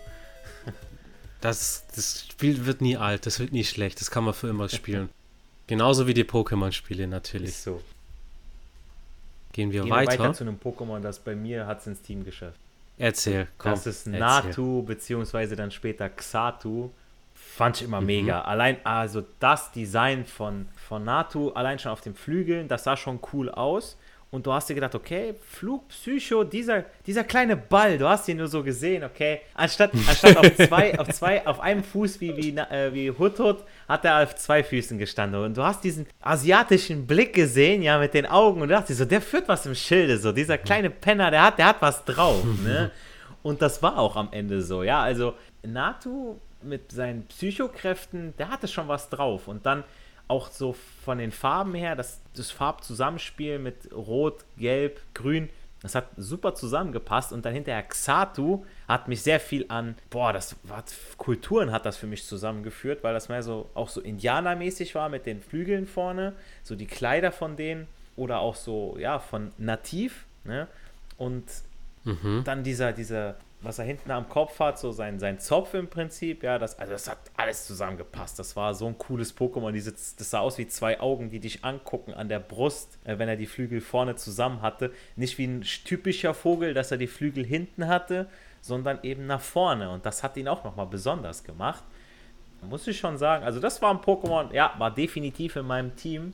Das, 1.42 1.88
das 1.96 2.28
Spiel 2.30 2.68
wird 2.68 2.82
nie 2.82 2.98
alt, 2.98 3.26
das 3.26 3.40
wird 3.40 3.52
nie 3.52 3.64
schlecht, 3.64 4.00
das 4.00 4.12
kann 4.12 4.26
man 4.26 4.36
für 4.36 4.50
immer 4.50 4.70
spielen. 4.70 5.10
Genauso 5.66 6.06
wie 6.06 6.14
die 6.14 6.24
Pokémon-Spiele 6.24 7.08
natürlich. 7.08 7.50
Ist 7.50 7.64
so. 7.64 7.82
Gehen 9.54 9.72
wir 9.72 9.82
Gehen 9.84 9.92
weiter. 9.92 10.12
Wir 10.12 10.20
weiter 10.20 10.34
zu 10.36 10.44
einem 10.44 10.58
Pokémon, 10.58 11.00
das 11.00 11.18
bei 11.18 11.36
mir 11.36 11.66
hat 11.66 11.80
es 11.80 11.88
ins 11.88 12.02
Team 12.04 12.24
geschafft. 12.24 12.60
Erzähl, 13.00 13.48
komm. 13.58 13.72
Das 13.72 13.88
ist 13.88 14.06
Natu, 14.06 14.50
erzähl. 14.50 14.82
beziehungsweise 14.84 15.56
dann 15.56 15.72
später 15.72 16.10
Xatu. 16.10 16.92
Fand 17.60 17.76
ich 17.76 17.84
immer 17.84 18.00
mhm. 18.00 18.08
mega. 18.08 18.42
Allein, 18.44 18.78
also 18.86 19.22
das 19.42 19.74
Design 19.74 20.24
von, 20.24 20.70
von 20.88 21.04
Natu, 21.04 21.50
allein 21.50 21.78
schon 21.78 21.92
auf 21.92 22.00
den 22.00 22.16
Flügeln, 22.16 22.70
das 22.70 22.86
sah 22.86 22.96
schon 22.96 23.20
cool 23.34 23.50
aus. 23.50 23.98
Und 24.32 24.46
du 24.48 24.54
hast 24.54 24.70
dir 24.70 24.76
gedacht, 24.76 24.96
okay, 24.96 25.36
Flugpsycho, 25.42 26.46
dieser, 26.46 26.86
dieser 27.06 27.26
kleine 27.26 27.58
Ball, 27.58 27.98
du 27.98 28.08
hast 28.08 28.30
ihn 28.30 28.38
nur 28.38 28.48
so 28.48 28.64
gesehen, 28.64 29.04
okay, 29.04 29.42
anstatt, 29.56 29.92
anstatt 30.08 30.38
auf 30.38 30.56
zwei, 30.56 30.98
auf 30.98 31.10
zwei, 31.10 31.46
auf 31.46 31.60
einem 31.60 31.84
Fuß 31.84 32.22
wie, 32.22 32.38
wie, 32.38 32.58
äh, 32.58 32.94
wie 32.94 33.12
Hut 33.12 33.38
Hut, 33.40 33.58
hat 33.90 34.06
er 34.06 34.24
auf 34.24 34.36
zwei 34.36 34.64
Füßen 34.64 34.98
gestanden. 34.98 35.44
Und 35.44 35.58
du 35.58 35.62
hast 35.62 35.84
diesen 35.84 36.08
asiatischen 36.22 37.08
Blick 37.08 37.34
gesehen, 37.34 37.82
ja, 37.82 38.00
mit 38.00 38.14
den 38.14 38.26
Augen. 38.26 38.62
Und 38.62 38.70
du 38.70 38.76
dachtest 38.76 39.00
so, 39.00 39.06
der 39.06 39.20
führt 39.20 39.50
was 39.50 39.66
im 39.66 39.76
Schilde, 39.76 40.18
so, 40.18 40.32
dieser 40.32 40.58
kleine 40.58 40.90
Penner, 40.90 41.30
der 41.30 41.44
hat, 41.44 41.60
der 41.60 41.66
hat 41.66 41.82
was 41.82 42.06
drauf, 42.06 42.42
ne, 42.64 42.90
und 43.44 43.62
das 43.62 43.84
war 43.84 43.98
auch 43.98 44.16
am 44.16 44.30
Ende 44.32 44.62
so, 44.62 44.82
ja, 44.82 45.02
also 45.02 45.34
Natu 45.62 46.40
mit 46.62 46.92
seinen 46.92 47.26
Psychokräften, 47.28 48.34
der 48.38 48.50
hatte 48.50 48.68
schon 48.68 48.88
was 48.88 49.10
drauf 49.10 49.48
und 49.48 49.66
dann 49.66 49.84
auch 50.28 50.50
so 50.52 50.76
von 51.04 51.18
den 51.18 51.32
Farben 51.32 51.74
her, 51.74 51.96
das, 51.96 52.22
das 52.36 52.52
Farbzusammenspiel 52.52 53.60
mit 53.60 53.92
Rot, 53.92 54.46
Gelb, 54.58 55.02
Grün, 55.14 55.50
das 55.82 55.96
hat 55.96 56.10
super 56.18 56.56
zusammengepasst 56.56 57.32
und 57.32 57.46
dann 57.46 57.54
hinterher 57.54 57.84
Xatu 57.84 58.66
hat 58.88 59.08
mich 59.08 59.22
sehr 59.22 59.40
viel 59.40 59.66
an, 59.70 59.96
boah, 60.10 60.34
das 60.34 60.56
war, 60.64 60.84
Kulturen 61.18 61.72
hat 61.72 61.86
das 61.86 61.98
für 61.98 62.08
mich 62.08 62.26
zusammengeführt, 62.26 63.04
weil 63.04 63.14
das 63.14 63.30
mehr 63.30 63.44
so, 63.44 63.70
auch 63.74 63.90
so 63.90 64.02
Indianermäßig 64.02 64.94
war 64.96 65.10
mit 65.10 65.26
den 65.26 65.42
Flügeln 65.42 65.88
vorne, 65.88 66.34
so 66.64 66.76
die 66.76 66.88
Kleider 66.88 67.32
von 67.32 67.56
denen 67.56 67.88
oder 68.18 68.40
auch 68.40 68.56
so, 68.56 68.98
ja, 69.00 69.20
von 69.20 69.52
Nativ, 69.58 70.26
ne? 70.44 70.68
Und 71.18 71.46
mhm. 72.04 72.44
dann 72.44 72.64
dieser, 72.64 72.92
dieser 72.92 73.36
was 73.62 73.78
er 73.78 73.86
hinten 73.86 74.10
am 74.12 74.30
Kopf 74.30 74.58
hat, 74.60 74.80
so 74.80 74.92
sein, 74.92 75.20
sein 75.20 75.40
Zopf 75.40 75.74
im 75.74 75.90
Prinzip, 75.90 76.44
ja, 76.44 76.58
das, 76.58 76.80
also 76.80 76.94
das 76.94 77.10
hat 77.10 77.18
alles 77.36 77.68
zusammengepasst. 77.68 78.40
Das 78.40 78.56
war 78.56 78.74
so 78.74 78.88
ein 78.88 78.98
cooles 78.98 79.36
Pokémon. 79.36 79.74
Diese, 79.74 79.92
das 79.92 80.18
sah 80.18 80.40
aus 80.40 80.58
wie 80.58 80.68
zwei 80.68 81.02
Augen, 81.02 81.30
die 81.30 81.42
dich 81.42 81.66
angucken 81.66 82.14
an 82.14 82.30
der 82.30 82.40
Brust, 82.40 82.98
äh, 83.04 83.20
wenn 83.20 83.28
er 83.28 83.36
die 83.36 83.48
Flügel 83.48 83.82
vorne 83.82 84.16
zusammen 84.16 84.62
hatte. 84.62 84.94
Nicht 85.18 85.38
wie 85.38 85.46
ein 85.46 85.62
typischer 85.62 86.34
Vogel, 86.34 86.74
dass 86.74 86.92
er 86.92 86.98
die 86.98 87.08
Flügel 87.08 87.46
hinten 87.46 87.88
hatte, 87.88 88.30
sondern 88.62 89.00
eben 89.04 89.28
nach 89.28 89.42
vorne. 89.42 89.90
Und 89.90 90.06
das 90.06 90.24
hat 90.24 90.38
ihn 90.38 90.48
auch 90.48 90.64
nochmal 90.64 90.88
besonders 90.88 91.44
gemacht. 91.44 91.84
Muss 92.62 92.88
ich 92.88 92.98
schon 92.98 93.18
sagen. 93.18 93.44
Also, 93.44 93.60
das 93.60 93.82
war 93.82 93.92
ein 93.92 94.00
Pokémon, 94.00 94.54
ja, 94.54 94.74
war 94.78 94.92
definitiv 94.92 95.58
in 95.58 95.66
meinem 95.66 95.96
Team. 95.98 96.34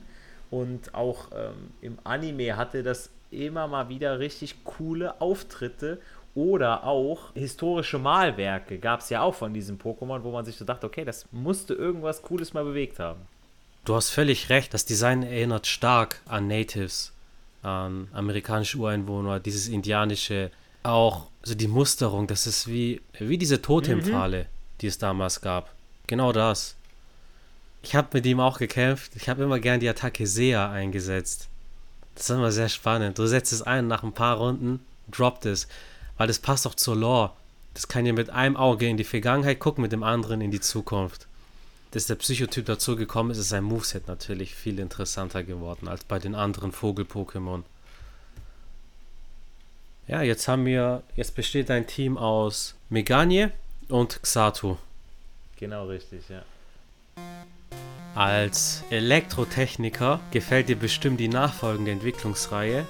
Und 0.50 0.94
auch 0.94 1.32
ähm, 1.34 1.72
im 1.80 1.98
Anime 2.04 2.56
hatte 2.56 2.84
das 2.84 3.10
immer 3.30 3.66
mal 3.66 3.88
wieder 3.88 4.18
richtig 4.18 4.64
coole 4.64 5.20
Auftritte 5.20 6.00
oder 6.36 6.84
auch 6.84 7.32
historische 7.34 7.98
Malwerke 7.98 8.78
gab 8.78 9.00
es 9.00 9.08
ja 9.08 9.22
auch 9.22 9.34
von 9.34 9.54
diesem 9.54 9.78
Pokémon, 9.78 10.22
wo 10.22 10.30
man 10.30 10.44
sich 10.44 10.56
so 10.56 10.66
dachte, 10.66 10.86
okay, 10.86 11.04
das 11.04 11.26
musste 11.32 11.74
irgendwas 11.74 12.22
Cooles 12.22 12.52
mal 12.52 12.62
bewegt 12.62 12.98
haben. 12.98 13.22
Du 13.86 13.94
hast 13.94 14.10
völlig 14.10 14.50
recht, 14.50 14.74
das 14.74 14.84
Design 14.84 15.22
erinnert 15.22 15.66
stark 15.66 16.20
an 16.26 16.46
Natives, 16.46 17.12
an 17.62 18.08
amerikanische 18.12 18.76
Ureinwohner, 18.76 19.40
dieses 19.40 19.66
indianische, 19.68 20.50
auch 20.82 21.28
so 21.42 21.54
die 21.54 21.68
Musterung, 21.68 22.26
das 22.26 22.46
ist 22.46 22.68
wie, 22.68 23.00
wie 23.18 23.38
diese 23.38 23.62
Totempfahle, 23.62 24.42
mhm. 24.42 24.46
die 24.82 24.88
es 24.88 24.98
damals 24.98 25.40
gab. 25.40 25.74
Genau 26.06 26.32
das. 26.32 26.76
Ich 27.82 27.94
habe 27.94 28.08
mit 28.12 28.26
ihm 28.26 28.40
auch 28.40 28.58
gekämpft. 28.58 29.12
Ich 29.16 29.28
habe 29.28 29.44
immer 29.44 29.58
gern 29.58 29.80
die 29.80 29.88
Attacke 29.88 30.26
Sea 30.26 30.70
eingesetzt. 30.70 31.48
Das 32.14 32.28
ist 32.28 32.36
immer 32.36 32.52
sehr 32.52 32.68
spannend. 32.68 33.18
Du 33.18 33.26
setzt 33.26 33.52
es 33.52 33.62
ein, 33.62 33.86
nach 33.86 34.02
ein 34.02 34.12
paar 34.12 34.36
Runden 34.36 34.80
droppt 35.10 35.46
es 35.46 35.68
weil 36.16 36.26
das 36.26 36.38
passt 36.38 36.66
auch 36.66 36.74
zur 36.74 36.96
Lore. 36.96 37.32
Das 37.74 37.88
kann 37.88 38.06
ja 38.06 38.12
mit 38.12 38.30
einem 38.30 38.56
Auge 38.56 38.88
in 38.88 38.96
die 38.96 39.04
Vergangenheit 39.04 39.58
gucken, 39.58 39.82
mit 39.82 39.92
dem 39.92 40.02
anderen 40.02 40.40
in 40.40 40.50
die 40.50 40.60
Zukunft. 40.60 41.26
Dass 41.90 42.06
der 42.06 42.14
Psychotyp 42.16 42.66
dazu 42.66 42.96
gekommen 42.96 43.30
ist, 43.30 43.38
ist 43.38 43.50
sein 43.50 43.64
Moveset 43.64 44.08
natürlich 44.08 44.54
viel 44.54 44.78
interessanter 44.78 45.42
geworden 45.42 45.88
als 45.88 46.04
bei 46.04 46.18
den 46.18 46.34
anderen 46.34 46.72
Vogel-Pokémon. 46.72 47.62
Ja, 50.08 50.22
jetzt 50.22 50.46
haben 50.46 50.64
wir, 50.66 51.02
jetzt 51.16 51.34
besteht 51.34 51.70
ein 51.70 51.86
Team 51.86 52.16
aus 52.16 52.74
Meganie 52.90 53.48
und 53.88 54.22
Xatu. 54.22 54.76
Genau 55.56 55.86
richtig, 55.86 56.22
ja. 56.28 56.42
Als 58.14 58.82
Elektrotechniker 58.90 60.20
gefällt 60.30 60.68
dir 60.68 60.76
bestimmt 60.76 61.18
die 61.20 61.28
nachfolgende 61.28 61.90
Entwicklungsreihe, 61.90 62.86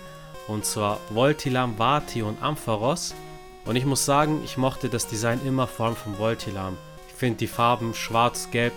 und 0.48 0.64
zwar 0.64 1.00
Voltilam, 1.10 1.78
Vati 1.78 2.22
und 2.22 2.42
Ampharos. 2.42 3.14
Und 3.64 3.76
ich 3.76 3.84
muss 3.84 4.04
sagen, 4.04 4.42
ich 4.44 4.56
mochte 4.56 4.88
das 4.88 5.08
Design 5.08 5.40
immer 5.44 5.66
vor 5.66 5.86
allem 5.86 5.96
von 5.96 6.18
Voltilam. 6.18 6.76
Ich 7.08 7.14
finde 7.14 7.38
die 7.38 7.48
Farben 7.48 7.94
schwarz-gelb 7.94 8.72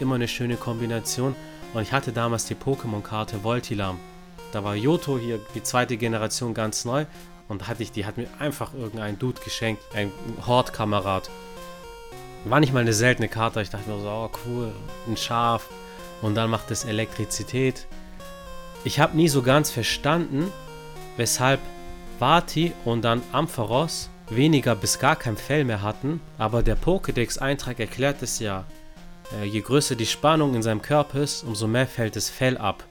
immer 0.00 0.16
eine 0.16 0.28
schöne 0.28 0.56
Kombination. 0.56 1.34
Und 1.72 1.82
ich 1.82 1.92
hatte 1.92 2.12
damals 2.12 2.44
die 2.44 2.54
Pokémon-Karte 2.54 3.42
Voltilam. 3.42 3.98
Da 4.52 4.62
war 4.62 4.76
Yoto 4.76 5.18
hier, 5.18 5.40
die 5.54 5.62
zweite 5.62 5.96
Generation, 5.96 6.54
ganz 6.54 6.84
neu. 6.84 7.06
Und 7.48 7.66
hatte 7.68 7.82
ich, 7.82 7.92
die 7.92 8.06
hat 8.06 8.16
mir 8.16 8.28
einfach 8.38 8.72
irgendein 8.74 9.18
Dude 9.18 9.40
geschenkt, 9.42 9.82
ein 9.94 10.12
Hort-Kamerad. 10.46 11.30
War 12.44 12.60
nicht 12.60 12.72
mal 12.72 12.80
eine 12.80 12.92
seltene 12.92 13.28
Karte, 13.28 13.62
ich 13.62 13.70
dachte 13.70 13.88
mir 13.88 14.00
so, 14.00 14.08
oh 14.08 14.30
cool, 14.46 14.72
ein 15.08 15.16
Schaf. 15.16 15.68
Und 16.22 16.34
dann 16.34 16.50
macht 16.50 16.70
es 16.70 16.84
Elektrizität. 16.84 17.86
Ich 18.84 19.00
habe 19.00 19.16
nie 19.16 19.28
so 19.28 19.42
ganz 19.42 19.70
verstanden, 19.70 20.52
weshalb 21.16 21.60
Vati 22.18 22.72
und 22.84 23.02
dann 23.02 23.22
Ampharos 23.32 24.08
weniger 24.30 24.74
bis 24.74 24.98
gar 24.98 25.16
kein 25.16 25.36
Fell 25.36 25.64
mehr 25.64 25.82
hatten, 25.82 26.20
aber 26.38 26.62
der 26.62 26.78
Pokédex-Eintrag 26.78 27.78
erklärt 27.80 28.22
es 28.22 28.38
ja. 28.38 28.64
Äh, 29.40 29.44
je 29.44 29.60
größer 29.60 29.96
die 29.96 30.06
Spannung 30.06 30.54
in 30.54 30.62
seinem 30.62 30.82
Körper 30.82 31.20
ist, 31.20 31.44
umso 31.44 31.66
mehr 31.66 31.86
fällt 31.86 32.16
das 32.16 32.30
Fell 32.30 32.56
ab. 32.56 32.84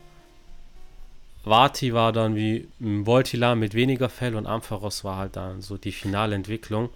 Vati 1.43 1.93
war 1.93 2.13
dann 2.13 2.35
wie 2.35 2.67
Voltila 2.79 3.55
mit 3.55 3.73
weniger 3.73 4.09
Fell 4.09 4.35
und 4.35 4.47
Ampharos 4.47 5.03
war 5.03 5.17
halt 5.17 5.35
dann 5.35 5.61
so 5.61 5.77
die 5.77 5.91
finale 5.91 6.35
Entwicklung. 6.35 6.89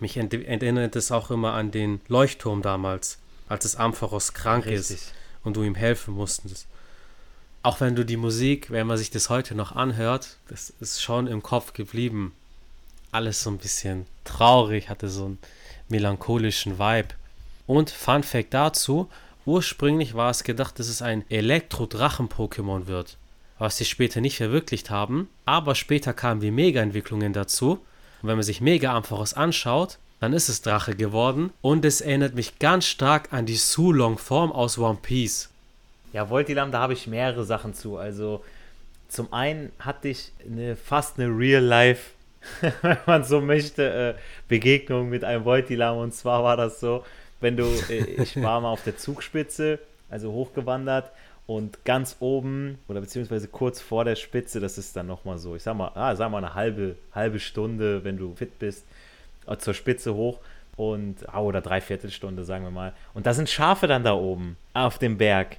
Mich 0.00 0.16
erinnert 0.16 0.96
es 0.96 1.12
auch 1.12 1.30
immer 1.30 1.52
an 1.52 1.70
den 1.70 2.00
Leuchtturm 2.08 2.62
damals, 2.62 3.18
als 3.48 3.64
es 3.64 3.76
Ampharos 3.76 4.32
krank 4.32 4.66
Richtig. 4.66 4.96
ist 4.96 5.14
und 5.44 5.56
du 5.56 5.62
ihm 5.62 5.74
helfen 5.74 6.14
musstest 6.14 6.66
auch 7.64 7.80
wenn 7.80 7.96
du 7.96 8.04
die 8.04 8.18
Musik, 8.18 8.70
wenn 8.70 8.86
man 8.86 8.98
sich 8.98 9.10
das 9.10 9.30
heute 9.30 9.54
noch 9.54 9.72
anhört, 9.72 10.36
das 10.48 10.68
ist 10.80 11.02
schon 11.02 11.26
im 11.26 11.42
Kopf 11.42 11.72
geblieben. 11.72 12.34
Alles 13.10 13.42
so 13.42 13.50
ein 13.50 13.56
bisschen 13.56 14.04
traurig, 14.24 14.90
hatte 14.90 15.08
so 15.08 15.24
einen 15.24 15.38
melancholischen 15.88 16.78
Vibe. 16.78 17.08
Und 17.66 17.88
Fun 17.88 18.22
Fact 18.22 18.52
dazu: 18.52 19.08
Ursprünglich 19.46 20.12
war 20.12 20.30
es 20.30 20.44
gedacht, 20.44 20.78
dass 20.78 20.88
es 20.88 21.00
ein 21.00 21.24
Elektro-Drachen-Pokémon 21.30 22.86
wird, 22.86 23.16
was 23.58 23.78
sie 23.78 23.86
später 23.86 24.20
nicht 24.20 24.36
verwirklicht 24.36 24.90
haben. 24.90 25.30
Aber 25.46 25.74
später 25.74 26.12
kamen 26.12 26.42
die 26.42 26.50
Mega-Entwicklungen 26.50 27.32
dazu. 27.32 27.80
Und 28.20 28.28
wenn 28.28 28.36
man 28.36 28.42
sich 28.42 28.60
Mega 28.60 28.94
Ampharos 28.94 29.32
anschaut, 29.32 29.96
dann 30.20 30.34
ist 30.34 30.50
es 30.50 30.60
Drache 30.60 30.94
geworden. 30.94 31.50
Und 31.62 31.86
es 31.86 32.02
erinnert 32.02 32.34
mich 32.34 32.58
ganz 32.58 32.84
stark 32.84 33.32
an 33.32 33.46
die 33.46 33.56
Sulong-Form 33.56 34.52
aus 34.52 34.76
One 34.76 34.98
Piece. 35.00 35.48
Ja, 36.14 36.30
Voltilam, 36.30 36.70
da 36.70 36.78
habe 36.78 36.92
ich 36.92 37.08
mehrere 37.08 37.42
Sachen 37.42 37.74
zu. 37.74 37.96
Also 37.96 38.44
zum 39.08 39.32
einen 39.32 39.72
hatte 39.80 40.08
ich 40.08 40.30
eine, 40.48 40.76
fast 40.76 41.18
eine 41.18 41.26
Real-Life, 41.28 42.12
wenn 42.82 42.98
man 43.04 43.24
so 43.24 43.40
möchte, 43.40 44.14
äh, 44.16 44.20
Begegnung 44.46 45.08
mit 45.08 45.24
einem 45.24 45.44
Voltilam. 45.44 45.98
Und 45.98 46.14
zwar 46.14 46.44
war 46.44 46.56
das 46.56 46.78
so, 46.78 47.04
wenn 47.40 47.56
du, 47.56 47.64
äh, 47.90 48.22
ich 48.22 48.40
war 48.40 48.60
mal 48.60 48.70
auf 48.70 48.84
der 48.84 48.96
Zugspitze, 48.96 49.80
also 50.08 50.30
hochgewandert 50.30 51.10
und 51.48 51.84
ganz 51.84 52.14
oben 52.20 52.78
oder 52.86 53.00
beziehungsweise 53.00 53.48
kurz 53.48 53.80
vor 53.80 54.04
der 54.04 54.14
Spitze, 54.14 54.60
das 54.60 54.78
ist 54.78 54.94
dann 54.94 55.08
nochmal 55.08 55.38
so, 55.38 55.56
ich 55.56 55.64
sag 55.64 55.76
mal, 55.76 55.90
ah, 55.96 56.14
sag 56.14 56.30
mal 56.30 56.38
eine 56.38 56.54
halbe, 56.54 56.94
halbe 57.12 57.40
Stunde, 57.40 58.04
wenn 58.04 58.18
du 58.18 58.36
fit 58.36 58.60
bist, 58.60 58.84
äh, 59.48 59.56
zur 59.56 59.74
Spitze 59.74 60.14
hoch 60.14 60.38
und, 60.76 61.28
ah, 61.28 61.40
oder 61.40 61.60
dreiviertel 61.60 62.12
Stunde, 62.12 62.44
sagen 62.44 62.62
wir 62.62 62.70
mal. 62.70 62.92
Und 63.14 63.26
da 63.26 63.34
sind 63.34 63.50
Schafe 63.50 63.88
dann 63.88 64.04
da 64.04 64.14
oben 64.14 64.56
auf 64.74 64.98
dem 64.98 65.18
Berg. 65.18 65.56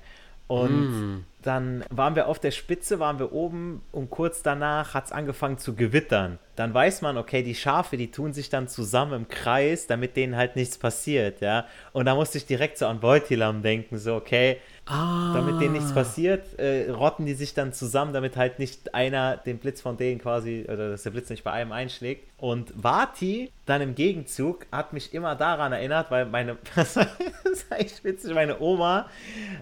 Und 0.48 1.18
mm. 1.18 1.26
dann 1.42 1.84
waren 1.90 2.16
wir 2.16 2.28
auf 2.28 2.40
der 2.40 2.52
Spitze, 2.52 3.00
waren 3.00 3.20
wir 3.20 3.32
oben 3.32 3.82
und 3.92 4.10
kurz 4.10 4.44
danach 4.44 4.94
hat 4.94 5.06
es 5.06 5.12
angefangen 5.12 5.58
zu 5.58 5.76
gewittern. 5.76 6.40
Dann 6.56 6.74
weiß 6.74 7.02
man, 7.02 7.18
okay, 7.18 7.44
die 7.44 7.56
Schafe, 7.56 7.98
die 7.98 8.12
tun 8.12 8.34
sich 8.34 8.50
dann 8.50 8.68
zusammen 8.68 9.14
im 9.14 9.28
Kreis, 9.28 9.88
damit 9.88 10.16
denen 10.16 10.36
halt 10.36 10.56
nichts 10.56 10.78
passiert, 10.78 11.42
ja. 11.42 11.66
Und 11.92 12.06
da 12.06 12.16
musste 12.16 12.38
ich 12.38 12.46
direkt 12.46 12.78
so 12.78 12.88
an 12.88 13.00
Beutilam 13.00 13.62
denken, 13.62 13.98
so, 13.98 14.16
okay, 14.16 14.58
Ah. 14.88 15.34
Damit 15.34 15.60
denen 15.62 15.74
nichts 15.74 15.94
passiert, 15.94 16.60
äh, 16.60 16.92
rotten 16.92 17.26
die 17.26 17.34
sich 17.34 17.56
dann 17.56 17.74
zusammen, 17.74 18.14
damit 18.14 18.38
halt 18.38 18.60
nicht 18.60 18.94
einer 18.94 19.36
den 19.36 19.58
Blitz 19.58 19.82
von 19.82 19.98
denen 19.98 20.22
quasi, 20.22 20.64
oder 20.66 20.92
dass 20.92 21.02
der 21.04 21.10
Blitz 21.10 21.30
nicht 21.32 21.44
bei 21.44 21.52
einem 21.52 21.72
einschlägt. 21.72 22.28
Und 22.38 22.72
Vati 22.76 23.52
dann 23.66 23.82
im 23.82 23.96
Gegenzug 23.96 24.68
hat 24.72 24.94
mich 24.94 25.12
immer 25.16 25.34
daran 25.34 25.74
erinnert, 25.74 26.12
weil 26.12 26.28
meine, 26.28 26.58
das 26.76 26.98
ist 26.98 27.72
echt 27.72 28.04
witzig, 28.04 28.36
meine 28.36 28.60
Oma, 28.62 29.10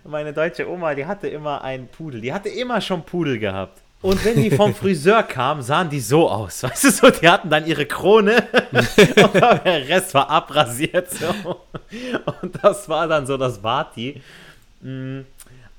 meine 0.04 0.34
deutsche 0.34 0.70
Oma, 0.70 0.94
die 0.94 1.06
hatte 1.06 1.30
immer 1.30 1.64
einen 1.64 1.88
Pudel. 1.88 2.20
Die 2.20 2.34
hatte 2.34 2.50
immer 2.50 2.82
schon 2.82 3.04
Pudel 3.04 3.40
gehabt. 3.40 3.83
Und 4.04 4.24
wenn 4.24 4.42
die 4.42 4.52
vom 4.52 4.76
Friseur 4.76 5.24
kamen, 5.24 5.64
sahen 5.64 5.90
die 5.90 6.00
so 6.00 6.30
aus. 6.30 6.62
Weißt 6.62 6.84
du 6.84 6.92
so, 6.92 7.10
die 7.10 7.28
hatten 7.28 7.50
dann 7.50 7.66
ihre 7.66 7.88
Krone 7.88 8.48
und 8.72 9.34
der 9.34 9.88
Rest 9.88 10.14
war 10.14 10.30
abrasiert. 10.30 11.10
So. 11.10 11.62
Und 12.42 12.64
das 12.64 12.88
war 12.88 13.08
dann 13.08 13.26
so 13.26 13.38
das 13.38 13.64
Vati. 13.64 14.22
Mhm. 14.82 15.26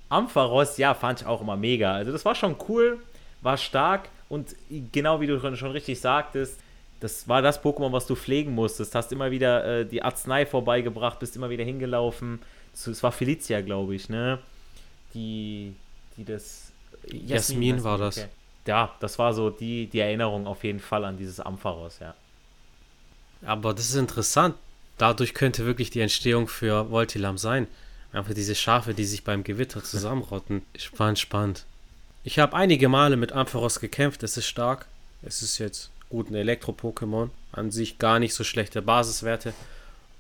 Ampharos, 0.09 0.77
ja, 0.79 0.95
fand 0.95 1.21
ich 1.21 1.27
auch 1.27 1.41
immer 1.41 1.57
mega. 1.57 1.95
Also 1.95 2.11
das 2.11 2.25
war 2.25 2.35
schon 2.35 2.57
cool, 2.69 2.99
war 3.43 3.57
stark 3.57 4.09
und 4.29 4.55
genau 4.93 5.21
wie 5.21 5.27
du 5.27 5.39
schon 5.57 5.71
richtig 5.71 6.01
sagtest, 6.01 6.59
das 7.01 7.29
war 7.29 7.43
das 7.43 7.63
Pokémon, 7.63 7.93
was 7.93 8.07
du 8.07 8.15
pflegen 8.17 8.55
musstest. 8.55 8.95
Hast 8.95 9.13
immer 9.13 9.31
wieder 9.31 9.81
äh, 9.81 9.85
die 9.85 10.03
Arznei 10.03 10.47
vorbeigebracht, 10.47 11.19
bist 11.19 11.37
immer 11.37 11.51
wieder 11.51 11.65
hingelaufen. 11.65 12.41
Es 12.73 13.03
war 13.03 13.13
Felicia, 13.13 13.61
glaube 13.61 13.95
ich, 13.95 14.09
ne? 14.09 14.39
Die, 15.13 15.75
die 16.17 16.25
das. 16.25 16.64
Jasmin, 17.11 17.29
Jasmin 17.29 17.85
war 17.85 17.99
das. 17.99 18.19
Okay. 18.19 18.29
Ja, 18.67 18.95
das 19.01 19.19
war 19.19 19.35
so 19.35 19.51
die, 19.51 19.87
die 19.87 20.01
Erinnerung 20.01 20.47
auf 20.47 20.65
jeden 20.65 20.81
Fall 20.81 21.05
an 21.05 21.19
dieses 21.19 21.41
Ampharos, 21.41 21.99
ja. 22.01 22.15
Aber 23.45 23.75
das 23.75 23.91
ist 23.91 23.97
interessant. 23.97 24.55
Dadurch 24.97 25.35
könnte 25.35 25.67
wirklich 25.67 25.91
die 25.91 26.01
Entstehung 26.01 26.49
für 26.49 26.91
Voltilam 26.91 27.37
sein. 27.37 27.67
Einfach 28.13 28.33
diese 28.33 28.55
Schafe, 28.55 28.95
die 28.95 29.05
sich 29.05 29.25
beim 29.25 29.45
Gewitter 29.45 29.83
zusammenrotten. 29.83 30.63
Spannend, 30.79 31.19
spannend. 31.19 31.65
Ich 32.23 32.39
habe 32.39 32.57
einige 32.57 32.89
Male 32.89 33.17
mit 33.17 33.33
Ampharos 33.33 33.81
gekämpft. 33.81 34.23
Es 34.23 34.37
ist 34.37 34.47
stark. 34.47 34.87
Es 35.23 35.43
ist 35.43 35.59
jetzt 35.59 35.91
gut 36.09 36.31
ein 36.31 36.35
Elektro-Pokémon. 36.37 37.31
An 37.53 37.71
sich 37.71 37.99
gar 37.99 38.19
nicht 38.19 38.35
so 38.35 38.45
schlechte 38.45 38.83
Basiswerte. 38.83 39.53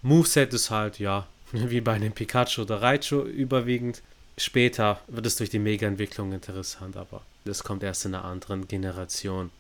Moveset 0.03 0.53
ist 0.53 0.71
halt, 0.71 0.99
ja, 0.99 1.27
wie 1.53 1.81
bei 1.81 1.93
einem 1.93 2.13
Pikachu 2.13 2.63
oder 2.63 2.83
Raichu 2.83 3.23
überwiegend. 3.23 4.03
Später 4.37 5.01
wird 5.07 5.27
es 5.27 5.37
durch 5.37 5.51
die 5.51 5.59
Mega-Entwicklung 5.59 6.33
interessant, 6.33 6.97
aber 6.97 7.23
das 7.45 7.63
kommt 7.63 7.83
erst 7.83 8.05
in 8.05 8.15
einer 8.15 8.25
anderen 8.25 8.67
Generation. 8.67 9.51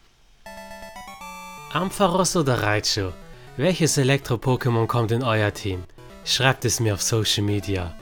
Ampharos 1.72 2.37
oder 2.37 2.62
Raichu? 2.62 3.12
Welches 3.56 3.96
Elektro-Pokémon 3.98 4.87
kommt 4.87 5.12
in 5.12 5.22
euer 5.22 5.54
Team? 5.54 5.84
Schreibt 6.24 6.64
es 6.64 6.80
mir 6.80 6.94
auf 6.94 7.02
Social 7.02 7.44
Media. 7.44 7.94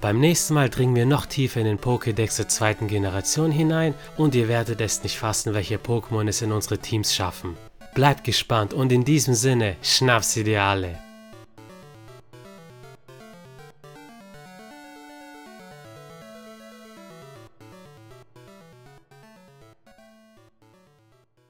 Beim 0.00 0.18
nächsten 0.18 0.54
Mal 0.54 0.68
dringen 0.68 0.96
wir 0.96 1.06
noch 1.06 1.26
tiefer 1.26 1.60
in 1.60 1.66
den 1.66 1.78
Pokédex 1.78 2.36
der 2.38 2.48
zweiten 2.48 2.88
Generation 2.88 3.52
hinein 3.52 3.94
und 4.16 4.34
ihr 4.34 4.48
werdet 4.48 4.80
es 4.80 5.04
nicht 5.04 5.18
fassen, 5.18 5.54
welche 5.54 5.76
Pokémon 5.76 6.28
es 6.28 6.42
in 6.42 6.50
unsere 6.50 6.78
Teams 6.78 7.14
schaffen. 7.14 7.56
Bleibt 7.94 8.24
gespannt 8.24 8.74
und 8.74 8.90
in 8.90 9.04
diesem 9.04 9.34
Sinne, 9.34 9.76
Schnapsideale! 9.82 10.98